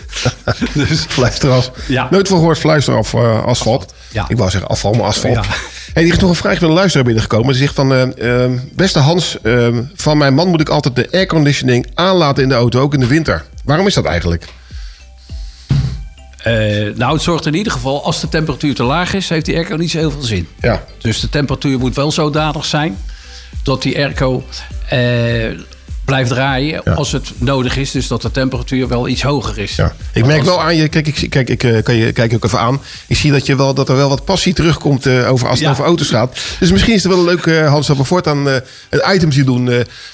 Dus, 0.75 1.05
Fluisteras. 1.09 1.71
Ja. 1.87 2.09
Nooit 2.11 2.29
van 2.29 2.37
gehoord 2.37 2.59
fluister 2.59 2.97
of 2.97 3.15
eh, 3.15 3.45
asfalt. 3.45 3.95
Ja. 4.13 4.25
Ik 4.29 4.37
wou 4.37 4.51
zeggen 4.51 4.71
afval, 4.71 4.93
maar 4.93 5.07
asfalt. 5.07 5.35
Ja. 5.35 5.43
Hey, 5.93 6.03
er 6.03 6.13
is 6.13 6.19
nog 6.19 6.31
een 6.31 6.37
vraag 6.37 6.59
van 6.59 6.69
een 6.69 6.75
luisteraar 6.75 7.05
binnengekomen. 7.05 7.49
Die 7.49 7.57
zegt 7.57 7.75
van... 7.75 8.15
beste 8.73 8.99
Hans, 8.99 9.39
van 9.95 10.19
mijn 10.19 10.35
man 10.35 10.49
moet 10.49 10.61
ik 10.61 10.69
altijd 10.69 10.97
de 10.97 11.09
airconditioning 11.13 11.87
aanlaten 11.95 12.43
in 12.43 12.49
de 12.49 12.55
auto, 12.55 12.81
ook 12.81 12.95
in 12.95 13.01
de 13.01 13.07
winter. 13.07 13.45
Waarom 13.65 13.87
is 13.87 13.95
dat 13.95 14.05
eigenlijk? 14.05 14.49
Eh, 16.45 16.95
nou, 16.95 17.13
het 17.13 17.23
zorgt 17.23 17.47
in 17.47 17.55
ieder 17.55 17.73
geval, 17.73 18.05
als 18.05 18.21
de 18.21 18.29
temperatuur 18.29 18.75
te 18.75 18.83
laag 18.83 19.15
is, 19.15 19.29
heeft 19.29 19.45
die 19.45 19.57
airco 19.57 19.77
niet 19.77 19.91
zo 19.91 19.99
heel 19.99 20.11
veel 20.11 20.23
zin. 20.23 20.49
Ja. 20.61 20.85
Dus 20.99 21.21
de 21.21 21.29
temperatuur 21.29 21.79
moet 21.79 21.95
wel 21.95 22.13
zodanig 22.13 22.65
zijn 22.65 22.99
dat 23.63 23.83
die 23.83 23.97
airco 23.97 24.45
eh, 24.89 24.99
blijft 26.05 26.31
draaien 26.31 26.85
als 26.97 27.13
het 27.13 27.33
nodig 27.39 27.77
is. 27.77 27.91
Dus 27.91 28.07
dat 28.07 28.23
de 28.23 28.31
temperatuur 28.31 28.89
wel 28.89 29.09
iets 29.09 29.23
hoger 29.23 29.59
is. 29.59 29.79
Ik 30.13 30.27
merk 30.27 30.43
wel 30.43 30.63
aan 30.63 30.77
je, 30.77 30.89
kijk, 30.89 31.07
ik, 31.07 31.31
kijk, 31.31 31.51
ik 31.51 31.63
eh, 31.63 31.83
kan 31.83 31.95
je 31.95 32.13
kijk 32.13 32.35
ook 32.35 32.45
even 32.45 32.59
aan. 32.59 32.81
Ik 33.07 33.17
zie 33.17 33.33
dat, 33.33 33.47
je 33.47 33.57
wel, 33.57 33.75
dat 33.75 33.89
er 33.89 33.97
wel 33.97 34.09
wat 34.09 34.25
passie 34.25 34.55
terugkomt 34.55 35.07
eh, 35.07 35.33
over, 35.33 35.49
als 35.49 35.59
het 35.59 35.67
Ja. 35.67 35.71
over 35.71 35.85
auto's 35.85 36.09
gaat. 36.09 36.39
Dus 36.59 36.71
misschien 36.73 36.95
is 36.95 37.03
het 37.03 37.13
wel 37.13 37.25
leuk, 37.25 37.47
eh, 37.47 37.69
Hans, 37.69 37.87
dat 37.87 37.97
we 37.97 38.05
voortaan 38.05 38.49
eh 38.49 38.57
een 38.91 39.15
itemje 39.15 39.45
doen 39.45 39.65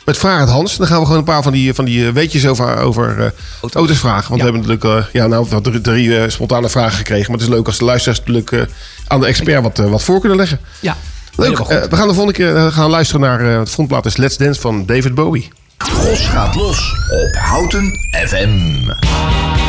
met 0.04 0.18
Vraag 0.18 0.40
het 0.40 0.48
Hans. 0.48 0.76
Dan 0.76 0.86
gaan 0.86 0.98
we 0.98 1.04
gewoon 1.04 1.18
een 1.18 1.24
paar 1.24 1.42
van 1.42 1.52
die, 1.52 1.74
van 1.74 1.84
die 1.84 2.10
weetjes 2.12 2.46
over, 2.46 2.76
over 2.76 3.24
eh, 3.24 3.30
auto's. 3.72 3.98
vragen. 3.98 4.28
Want 4.28 4.42
we 4.42 4.50
hebben 4.50 4.66
natuurlijk 4.66 5.08
ja, 5.12 5.26
nou, 5.26 5.60
drie, 5.62 5.80
drie, 5.80 6.30
spontane 6.30 6.68
vragen 6.68 6.96
gekregen. 6.96 7.30
Maar 7.30 7.40
het 7.40 7.48
is 7.48 7.54
leuk 7.54 7.66
als 7.66 7.78
de 7.78 7.84
luisteraars 7.84 8.18
natuurlijk 8.18 8.66
aan 9.06 9.20
de 9.20 9.26
expert 9.26 9.62
wat, 9.62 9.78
wat 9.78 10.02
voor 10.02 10.20
kunnen 10.20 10.38
leggen. 10.38 10.60
Ja. 10.80 10.96
Leuk. 11.36 11.58
We 11.58 11.96
gaan 11.96 12.08
de 12.08 12.14
volgende 12.14 12.32
keer 12.32 12.72
gaan 12.72 12.90
luisteren 12.90 13.20
naar 13.20 13.40
het 13.40 13.70
frontplaat 13.70 14.06
is 14.06 14.16
Let's 14.16 14.36
Dance 14.36 14.60
van 14.60 14.86
David 14.86 15.14
Bowie. 15.14 15.48
Gos 15.88 16.28
gaat 16.28 16.54
los 16.54 16.96
op 17.08 17.36
Houten 17.36 17.98
FM. 18.10 19.59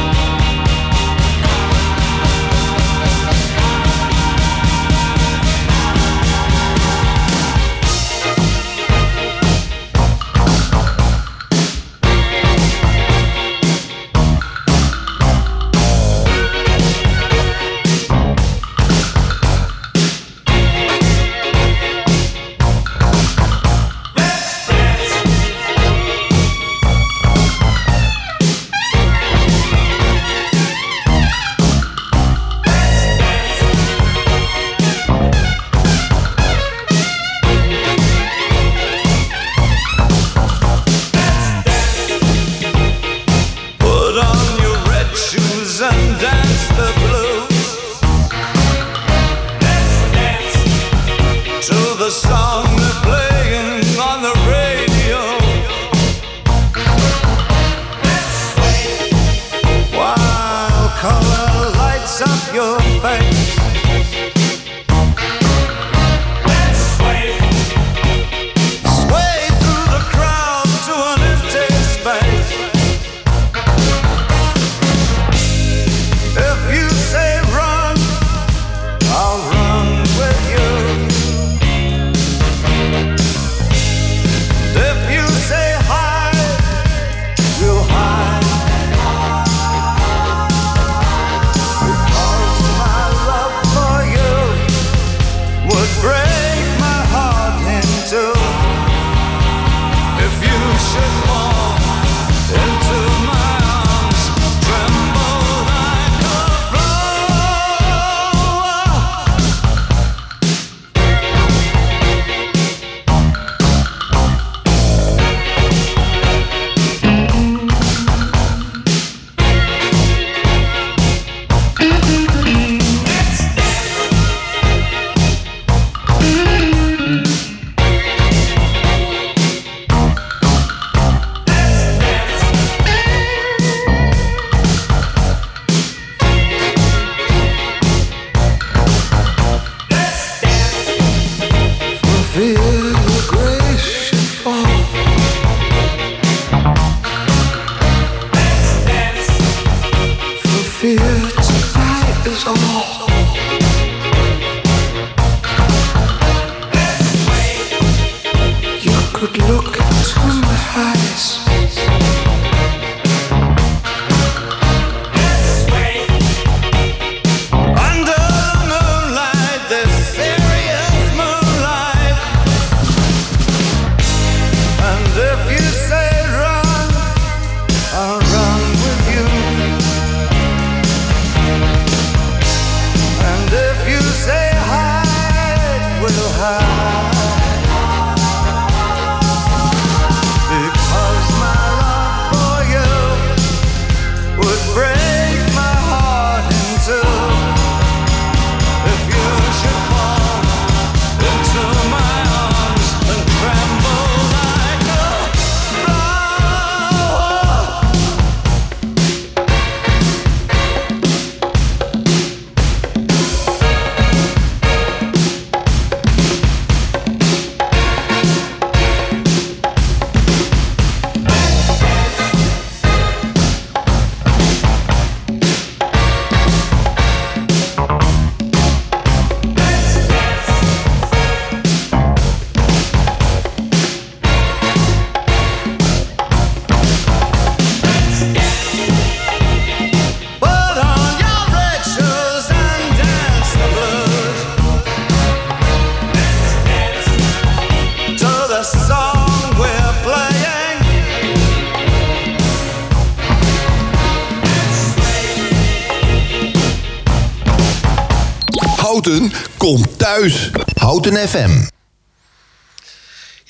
Thuis. 260.21 260.51
Houten 260.79 261.15
FM. 261.15 261.49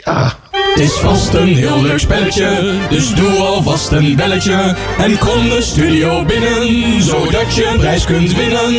Het 0.03 0.79
is 0.79 0.91
vast 0.91 1.33
een 1.33 1.55
heel 1.55 1.81
leuk 1.81 1.99
spelletje, 1.99 2.77
dus 2.89 3.13
doe 3.15 3.29
alvast 3.29 3.91
een 3.91 4.15
belletje. 4.15 4.75
En 4.97 5.17
kom 5.17 5.49
de 5.49 5.61
studio 5.61 6.25
binnen, 6.25 7.01
zodat 7.01 7.55
je 7.55 7.65
een 7.65 7.77
prijs 7.77 8.05
kunt 8.05 8.35
winnen. 8.35 8.73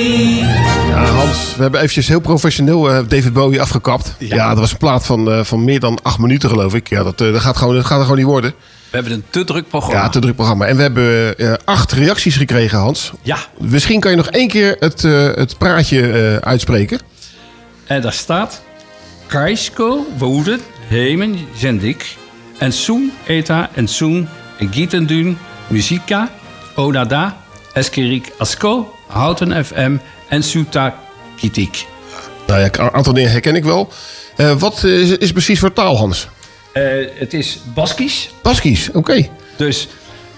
Ja, 0.88 1.04
Hans, 1.04 1.54
we 1.56 1.62
hebben 1.62 1.80
eventjes 1.80 2.08
heel 2.08 2.20
professioneel 2.20 2.90
eh, 2.90 2.98
David 3.08 3.32
Bowie 3.32 3.60
afgekapt. 3.60 4.14
Ja. 4.18 4.48
dat 4.48 4.58
was 4.58 4.70
een 4.70 4.76
plaat 4.76 5.06
van, 5.06 5.30
eh, 5.30 5.44
van 5.44 5.64
meer 5.64 5.80
dan 5.80 5.98
acht 6.02 6.18
minuten, 6.18 6.48
geloof 6.48 6.74
ik. 6.74 6.88
Ja, 6.88 7.02
dat, 7.02 7.20
eh, 7.20 7.32
dat, 7.32 7.40
gaat, 7.40 7.56
gewoon, 7.56 7.74
dat 7.74 7.84
gaat 7.84 7.96
er 7.96 8.02
gewoon 8.02 8.18
niet 8.18 8.26
worden. 8.26 8.54
We 8.92 8.98
hebben 8.98 9.16
een 9.16 9.24
te 9.30 9.44
druk 9.44 9.68
programma. 9.68 10.00
Ja, 10.00 10.08
te 10.08 10.18
druk 10.18 10.34
programma. 10.34 10.66
En 10.66 10.76
we 10.76 10.82
hebben 10.82 11.38
eh, 11.38 11.52
acht 11.64 11.92
reacties 11.92 12.36
gekregen, 12.36 12.78
Hans. 12.78 13.12
Ja. 13.22 13.38
Misschien 13.58 14.00
kan 14.00 14.10
je 14.10 14.16
nog 14.16 14.26
één 14.26 14.48
keer 14.48 14.76
het, 14.78 15.04
eh, 15.04 15.34
het 15.34 15.58
praatje 15.58 16.10
eh, 16.10 16.36
uitspreken. 16.36 17.00
En 17.86 18.00
daar 18.00 18.12
staat... 18.12 18.62
Kaisko, 19.26 20.06
Woeden, 20.16 20.60
Hemen, 20.88 21.38
Zendik... 21.56 22.16
En 22.58 22.72
Soen, 22.72 23.12
Eta, 23.26 23.70
en 23.74 23.88
Soen, 23.88 24.28
Gietendun, 24.70 25.38
Muzika... 25.66 26.30
Onada, 26.76 27.36
Eskerik, 27.72 28.32
Asko, 28.38 28.94
Houten 29.06 29.64
FM... 29.64 29.96
En 30.28 30.42
Suta 30.42 30.94
Kitik. 31.36 31.86
Nou 32.46 32.60
ja, 32.60 32.68
een 32.72 32.92
aantal 32.92 33.12
dingen 33.12 33.30
herken 33.30 33.56
ik 33.56 33.64
wel. 33.64 33.92
Eh, 34.36 34.52
wat 34.58 34.84
is, 34.84 35.16
is 35.16 35.32
precies 35.32 35.58
voor 35.58 35.72
taal, 35.72 35.96
Hans? 35.96 36.28
Eh, 36.72 36.82
het 37.14 37.34
is 37.34 37.60
Baskisch. 37.74 38.30
Baskisch, 38.42 38.90
oké. 38.90 39.28
Dus 39.56 39.88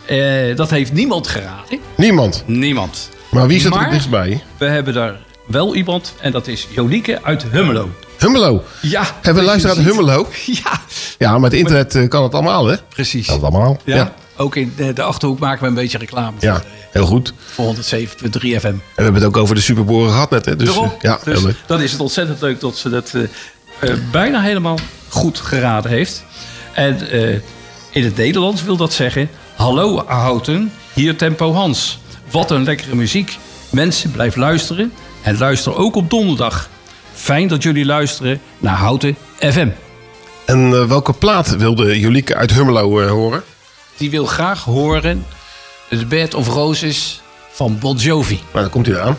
eh, 0.06 0.56
dat 0.56 0.70
heeft 0.70 0.92
niemand 0.92 1.26
geraden. 1.26 1.78
Niemand. 1.96 2.42
Niemand. 2.46 3.08
Maar 3.30 3.46
wie 3.46 3.60
zit 3.60 3.74
er 3.74 3.90
dichtstbij? 3.90 4.42
We 4.58 4.66
hebben 4.66 4.94
daar 4.94 5.18
wel 5.46 5.74
iemand 5.74 6.14
en 6.20 6.32
dat 6.32 6.46
is 6.46 6.66
Jolieke 6.70 7.22
uit 7.22 7.42
Hummelo. 7.50 7.90
Hummelo. 8.18 8.62
Ja. 8.82 9.02
Hebben 9.14 9.42
we 9.42 9.48
luisteraar 9.48 9.76
uit 9.76 9.84
Hummelo? 9.86 10.28
Ja. 10.62 10.80
Ja, 11.18 11.38
met 11.38 11.52
internet 11.52 11.94
eh, 11.94 12.08
kan 12.08 12.22
het 12.22 12.32
allemaal, 12.34 12.66
hè? 12.66 12.76
Precies. 12.88 13.26
Kan 13.26 13.34
het 13.34 13.44
allemaal. 13.44 13.80
Ja. 13.84 13.96
Ja. 13.96 14.14
Ook 14.36 14.56
in 14.56 14.72
de, 14.76 14.92
de 14.92 15.02
Achterhoek 15.02 15.38
maken 15.38 15.62
we 15.62 15.68
een 15.68 15.74
beetje 15.74 15.98
reclame 15.98 16.36
Ja, 16.40 16.62
heel 16.90 17.06
goed. 17.06 17.32
voor 17.52 17.74
107.3 17.74 17.80
FM. 17.80 18.66
En 18.66 18.80
we 18.94 19.02
hebben 19.02 19.14
het 19.14 19.24
ook 19.24 19.36
over 19.36 19.54
de 19.54 19.60
superboren 19.60 20.10
gehad 20.10 20.30
net, 20.30 20.44
hè? 20.44 20.56
Dus, 20.56 20.68
Daarom. 20.68 20.84
eh, 20.84 20.92
ja, 21.00 21.18
dus 21.24 21.42
dan 21.66 21.80
is 21.82 21.92
het 21.92 22.00
ontzettend 22.00 22.40
leuk 22.40 22.60
dat 22.60 22.76
ze 22.76 22.90
dat 22.90 23.12
eh, 23.14 23.22
eh, 23.90 23.96
bijna 24.10 24.40
helemaal 24.42 24.78
goed 25.08 25.38
geraden 25.40 25.90
heeft. 25.90 26.24
En 26.72 27.10
eh, 27.10 27.34
in 27.90 28.04
het 28.04 28.16
Nederlands 28.16 28.62
wil 28.62 28.76
dat 28.76 28.92
zeggen... 28.92 29.30
Hallo 29.56 30.04
Houten, 30.06 30.72
hier 30.92 31.16
Tempo 31.16 31.52
Hans. 31.52 31.98
Wat 32.30 32.50
een 32.50 32.64
lekkere 32.64 32.94
muziek. 32.94 33.38
Mensen, 33.70 34.10
blijf 34.10 34.36
luisteren. 34.36 34.92
En 35.24 35.38
luister 35.38 35.76
ook 35.76 35.96
op 35.96 36.10
donderdag. 36.10 36.68
Fijn 37.12 37.48
dat 37.48 37.62
jullie 37.62 37.84
luisteren 37.84 38.40
naar 38.58 38.76
Houten 38.76 39.16
FM. 39.38 39.68
En 40.44 40.72
eh, 40.72 40.84
welke 40.84 41.12
plaat 41.12 41.56
wilde 41.56 42.00
Jolieke 42.00 42.34
uit 42.34 42.52
Hummelo 42.52 43.00
eh, 43.00 43.10
horen? 43.10 43.42
Die 43.96 44.10
wil 44.10 44.26
graag 44.26 44.64
horen... 44.64 45.26
The 45.88 46.06
Bed 46.06 46.34
of 46.34 46.48
Roses 46.48 47.22
van 47.50 47.78
Bon 47.78 47.96
Jovi. 47.96 48.34
Nou, 48.34 48.64
dan 48.64 48.70
komt 48.70 48.86
hij 48.86 48.94
eraan. 48.94 49.16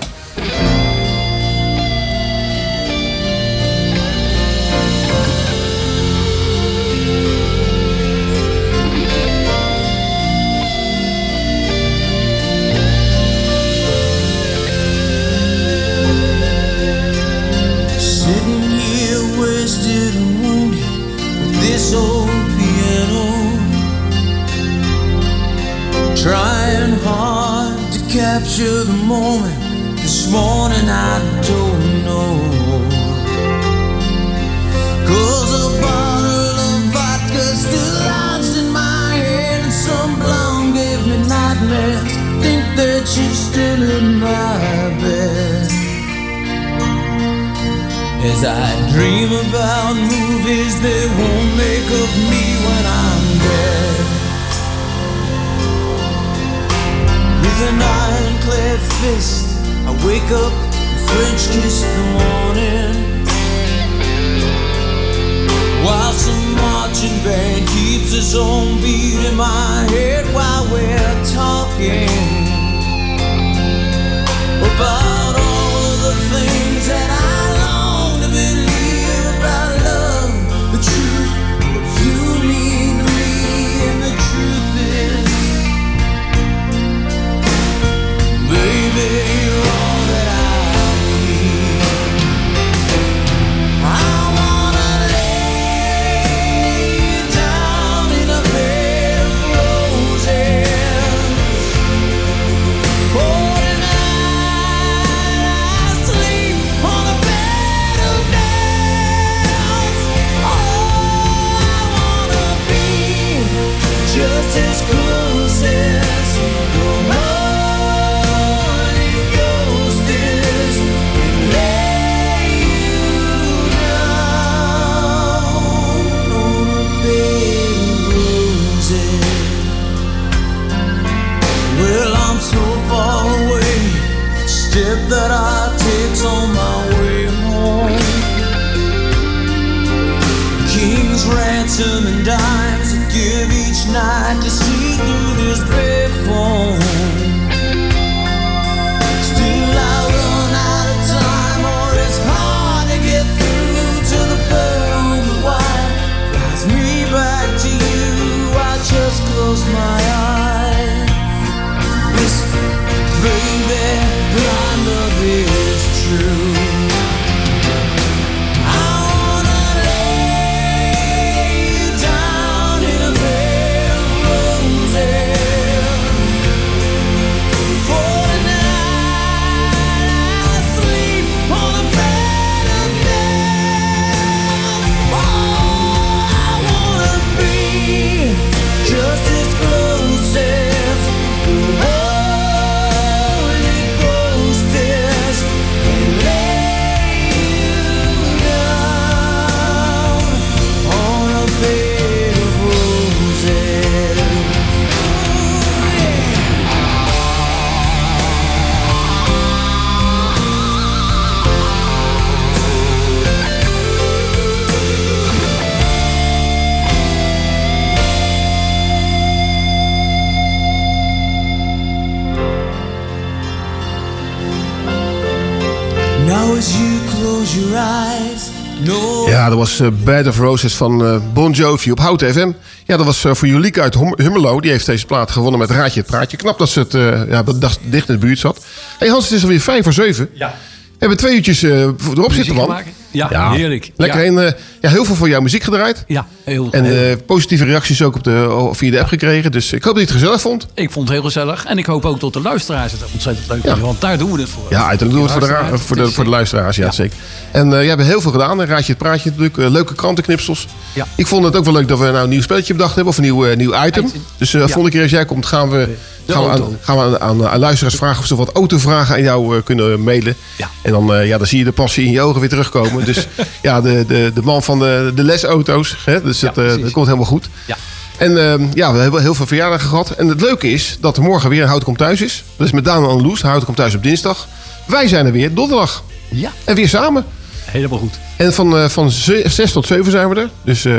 Dat 229.58 229.68
was 229.68 229.80
eh, 229.80 229.88
Bed 230.04 230.28
of 230.28 230.38
Roses 230.38 230.74
van 230.74 231.06
eh, 231.06 231.18
Bon 231.34 231.52
Jovi 231.52 231.92
op 231.92 232.00
Houten 232.00 232.34
FM. 232.34 232.52
Ja, 232.86 232.98
dat 232.98 233.06
was 233.06 233.24
eh, 233.26 233.34
voor 233.34 233.48
Julieke 233.48 233.82
uit 233.82 233.96
Hummelo. 233.96 234.60
Die 234.60 234.72
heeft 234.72 234.86
deze 234.86 235.06
plaat 235.06 235.32
gewonnen 235.32 235.60
met 235.60 235.70
Raadje 235.70 236.00
het 236.00 236.10
Praatje. 236.10 236.38
Knap 236.38 236.58
dat 236.58 236.70
ze 236.70 236.80
het 236.80 236.92
ja, 237.30 237.44
dat 237.44 237.80
dicht 237.82 238.10
in 238.10 238.14
de 238.14 238.26
buurt 238.26 238.40
zat. 238.40 238.66
hey 238.98 239.08
Hans, 239.08 239.24
het 239.24 239.34
is 239.34 239.42
alweer 239.42 239.62
vijf 239.62 239.84
voor 239.84 239.94
zeven. 239.94 240.30
Ja. 240.34 240.54
We 240.78 240.96
hebben 241.00 241.18
twee 241.18 241.36
uurtjes 241.36 241.62
erop 241.62 242.34
zitten, 242.34 242.56
man. 242.56 242.68
maken? 242.68 242.92
Ja, 243.16 243.52
heerlijk. 243.52 243.92
Lekker. 243.98 244.20
Ja. 244.20 244.26
En, 244.26 244.46
eh, 244.48 244.52
ja, 244.82 244.90
heel 244.90 245.06
veel 245.06 245.16
voor 245.16 245.30
jouw 245.30 245.42
muziek 245.42 245.64
gedraaid. 245.64 246.04
Ja, 246.08 246.26
heel 246.44 246.68
En 246.72 246.84
heel- 246.84 247.12
eh, 247.12 247.18
positieve 247.26 247.66
reacties 247.66 248.02
ook 248.02 248.16
op 248.16 248.24
de, 248.24 248.70
via 248.72 248.92
de 248.92 249.00
app 249.00 249.08
gekregen. 249.08 249.52
Dus 249.52 249.74
ik 249.74 249.84
hoop 249.84 249.94
dat 249.96 250.04
je 250.04 250.10
het 250.12 250.20
gezellig 250.22 250.42
vond. 250.42 250.68
Ik 250.74 250.92
vond 250.92 251.08
het 251.08 251.18
heel 251.18 251.26
gezellig. 251.26 251.66
En 251.66 251.78
ik 251.78 251.86
hoop 251.86 252.06
ook 252.06 252.20
dat 252.20 252.34
de 252.34 252.42
luisteraars 252.42 252.92
het 252.92 253.02
ontzettend 253.14 253.48
leuk 253.48 253.62
vinden. 253.62 253.82
Want 253.82 254.02
daar 254.02 254.18
doen 254.18 254.32
we 254.32 254.40
het 254.42 254.50
voor. 254.50 254.64
Ja, 254.70 254.88
uiterlijk 254.88 255.18
doen 255.18 255.28
we 255.28 255.34
het 255.34 255.46
voor 255.46 255.72
de, 255.72 255.78
voor 255.78 255.96
de, 255.96 256.12
voor 256.12 256.24
de 256.24 256.30
luisteraars. 256.30 256.76
Ja, 256.76 256.92
zeker. 256.92 257.18
En 257.52 257.74
eh, 257.74 257.84
je 257.84 257.90
hebt 257.90 258.02
heel 258.02 258.22
veel 258.22 258.32
gedaan. 258.32 258.60
Een 258.60 258.68
Raadje 258.68 258.92
het 258.94 258.98
Praatje 259.02 259.30
natuurlijk. 259.30 259.58
eh, 259.58 259.70
leuke 259.70 259.96
krantenknipsels. 259.96 260.68
Ja. 260.94 261.08
Ik 261.16 261.28
vond 261.28 261.44
het 261.46 261.56
ook 261.56 261.66
wel 261.66 261.74
leuk 261.74 261.88
dat 261.88 262.00
we 262.00 262.06
nou 262.06 262.18
een 262.24 262.30
nieuw 262.30 262.42
spelletje 262.42 262.74
bedacht 262.74 262.96
hebben. 262.96 263.12
Of 263.14 263.18
een 263.20 263.24
nieuw, 263.26 263.46
eh, 263.46 263.56
nieuw 263.58 263.84
item. 263.86 264.12
Dus 264.38 264.54
eh 264.54 264.60
Ja. 264.62 264.66
volgende 264.68 264.90
keer 264.92 265.02
als 265.02 265.12
jij 265.12 265.26
komt 265.26 265.46
gaan 265.46 265.70
we, 265.70 265.78
De 265.86 265.96
gaan 266.28 266.44
we, 266.44 266.50
aan, 266.50 266.78
gaan 266.82 266.96
we 266.96 267.20
aan, 267.20 267.20
aan, 267.20 267.48
aan 267.48 267.60
luisteraars 267.60 267.96
vragen 267.96 268.20
of 268.20 268.26
ze 268.26 268.36
wat 268.36 268.52
autovragen 268.52 269.16
aan 269.16 269.22
jou 269.22 269.58
eh, 269.58 269.64
kunnen 269.64 270.04
mailen. 270.04 270.36
Ja. 270.58 270.70
En 270.82 270.92
dan, 270.92 271.14
eh, 271.14 271.28
ja, 271.28 271.38
dan 271.38 271.48
zie 271.48 271.58
je 271.58 271.64
de 271.64 271.72
passie 271.72 272.06
in 272.06 272.12
je 272.12 272.22
ogen 272.22 272.40
weer 272.40 272.50
terugkomen. 272.50 273.06
dus 273.06 273.28
ja, 273.62 273.82
de, 273.82 274.06
de, 274.08 274.32
de 274.34 274.42
man 274.42 274.64
van 274.64 274.80
de, 274.80 275.12
de 275.16 275.24
lesauto's. 275.24 275.98
Hè? 276.06 276.22
Dus 276.22 276.40
dat, 276.40 276.58
eh, 276.58 276.74
komt 276.92 277.06
helemaal 277.06 277.26
goed. 277.26 277.50
Ja. 277.66 277.76
En 278.18 278.52
ehm, 278.52 278.68
ja, 278.74 278.94
we 278.94 279.00
hebben 279.00 279.22
heel 279.22 279.34
veel 279.34 279.46
verjaardagen 279.46 279.90
gehad. 279.90 280.10
En 280.10 280.28
het 280.28 280.42
leuke 280.42 280.70
is 280.70 280.98
dat 281.00 281.18
er 281.18 281.24
morgen 281.24 281.50
weer 281.50 281.62
een 281.62 281.68
Houten 281.68 281.86
Komt 281.86 281.98
Thuis 281.98 282.22
is. 282.22 282.44
Dat 282.58 282.68
is 282.68 282.74
met 282.74 282.86
Daan 282.86 283.10
en 283.10 283.22
Loes. 283.22 283.42
Houten 283.42 283.66
Komt 283.66 283.78
Thuis 283.78 283.96
op 283.96 284.04
dinsdag. 284.04 284.48
Wij 284.86 285.08
zijn 285.08 285.26
er 285.26 285.32
weer 285.32 285.54
donderdag. 285.54 286.04
Ja. 286.30 286.52
En 286.64 286.76
weer 286.76 286.90
samen. 286.90 287.26
Helemaal 287.66 288.00
goed. 288.00 288.14
En 288.36 288.54
van, 288.54 288.78
eh, 288.78 288.90
van 288.90 289.12
6 289.12 289.72
tot 289.72 289.88
7 289.88 290.12
zijn 290.12 290.30
we 290.30 290.36
er. 290.36 290.50
Dus 290.64 290.86
eh, 290.86 290.94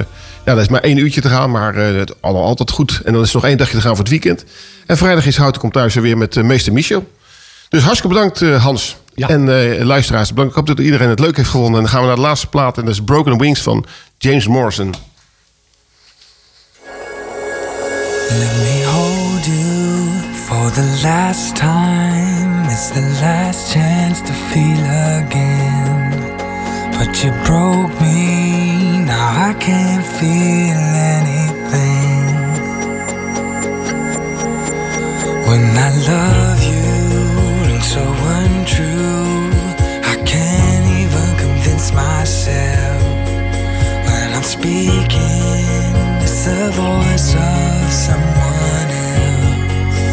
ja, 0.46 0.54
dat 0.54 0.62
is 0.62 0.68
maar 0.68 0.80
één 0.80 0.96
uurtje 0.96 1.20
te 1.20 1.28
gaan. 1.28 1.50
Maar 1.50 1.74
eh, 1.74 1.98
het 1.98 2.22
al, 2.22 2.44
altijd 2.44 2.70
goed. 2.70 3.00
En 3.04 3.12
dan 3.12 3.22
is 3.22 3.28
er 3.28 3.34
nog 3.34 3.44
één 3.44 3.58
dagje 3.58 3.74
te 3.74 3.80
gaan 3.80 3.96
voor 3.96 4.04
het 4.04 4.08
weekend. 4.08 4.44
En 4.86 4.96
vrijdag 4.96 5.26
is 5.26 5.36
Houten 5.36 5.60
Komt 5.60 5.72
Thuis 5.72 5.96
er 5.96 6.02
weer 6.02 6.18
met 6.18 6.36
eh, 6.36 6.44
meester 6.44 6.72
Michel. 6.72 7.06
Dus 7.68 7.82
hartstikke 7.82 8.14
bedankt 8.14 8.42
eh, 8.42 8.62
Hans. 8.62 8.96
En 9.14 9.48
eh, 9.48 9.84
luisteraars, 9.84 10.28
bedankt. 10.28 10.50
Ik 10.50 10.56
hoop 10.56 10.66
dat 10.66 10.84
iedereen 10.84 11.08
het 11.08 11.20
leuk 11.20 11.36
heeft 11.36 11.48
gevonden. 11.48 11.74
En 11.74 11.80
dan 11.80 11.90
gaan 11.90 12.00
we 12.00 12.06
naar 12.06 12.16
de 12.16 12.22
laatste 12.22 12.46
plaat. 12.46 12.78
En 12.78 12.84
dat 12.84 12.94
is 12.94 13.04
Broken 13.04 13.38
Wings 13.38 13.60
van 13.60 13.84
James 14.18 14.46
Morrison. 14.46 14.94
Let 18.28 18.56
me 18.56 18.84
hold 18.84 19.44
you 19.44 20.34
for 20.46 20.72
the 20.72 21.00
last 21.02 21.56
time. 21.56 22.64
It's 22.64 22.88
the 22.88 23.18
last 23.22 23.72
chance 23.72 24.22
to 24.22 24.32
feel 24.32 24.84
again. 25.24 26.14
But 26.98 27.22
you 27.22 27.32
broke 27.42 28.00
me, 28.00 28.65
now 29.06 29.48
I 29.48 29.52
can't 29.54 30.04
feel 30.18 30.82
anything. 31.16 32.24
When 35.48 35.64
I 35.86 35.90
love 36.12 36.60
you, 36.72 36.90
rings 37.66 37.88
so 37.96 38.04
untrue. 38.38 39.50
I 40.12 40.14
can't 40.32 40.86
even 41.02 41.28
convince 41.44 41.86
myself 41.92 43.02
when 44.06 44.28
I'm 44.36 44.42
speaking. 44.56 45.94
It's 46.24 46.44
the 46.44 46.70
voice 46.74 47.30
of 47.34 47.92
someone 48.06 48.88
else. 49.14 50.06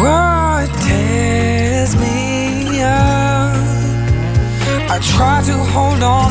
Oh, 0.00 0.64
it 0.64 0.72
tears 0.86 1.92
me 1.96 2.82
up. 2.82 3.56
I 4.90 4.98
try 5.14 5.42
to 5.50 5.56
hold 5.74 6.02
on, 6.02 6.27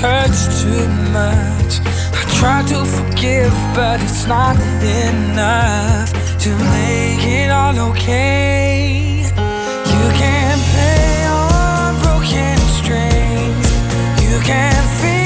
hurts 0.00 0.62
too 0.62 0.86
much. 1.12 1.80
I 2.18 2.22
try 2.38 2.62
to 2.72 2.84
forgive, 2.84 3.54
but 3.74 4.00
it's 4.02 4.26
not 4.26 4.56
enough 4.56 6.10
to 6.44 6.50
make 6.76 7.24
it 7.26 7.50
all 7.50 7.78
okay. 7.90 9.22
You 9.92 10.04
can't 10.20 10.62
play 10.72 11.26
on 11.26 11.90
broken 12.02 12.58
strings. 12.78 13.66
You 14.22 14.38
can't 14.50 14.88
feel 15.00 15.23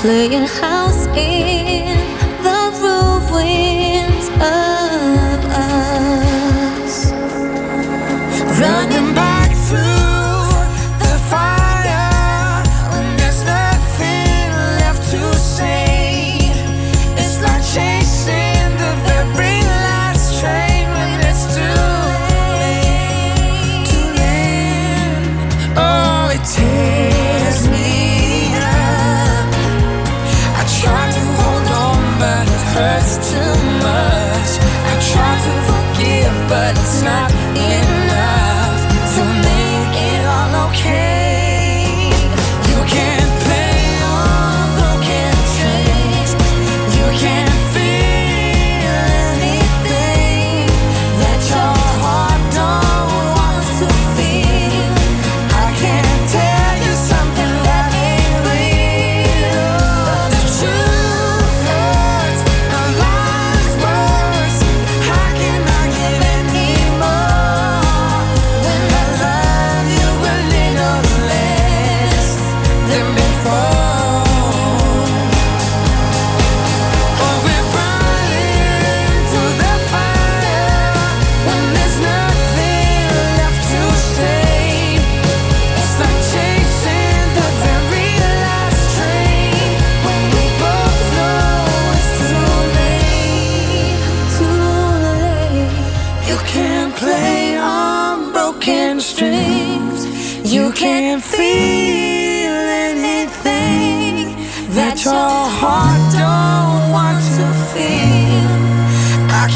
playing 0.00 0.46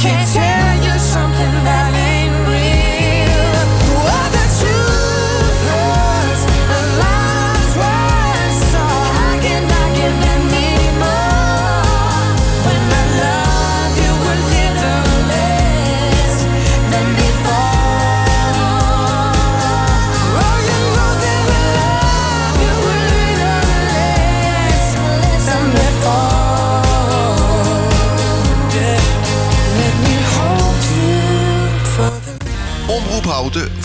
can't 0.02 0.41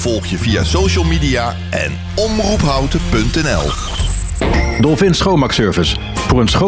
volg 0.08 0.26
je 0.26 0.38
via 0.38 0.64
social 0.64 1.04
media 1.04 1.56
en 1.70 2.00
omroephouten.nl. 2.16 3.72
Dolphin 4.82 5.14
Schoonmaakservice. 5.14 5.96
Voor 6.14 6.42
een 6.42 6.48
schoon 6.48 6.66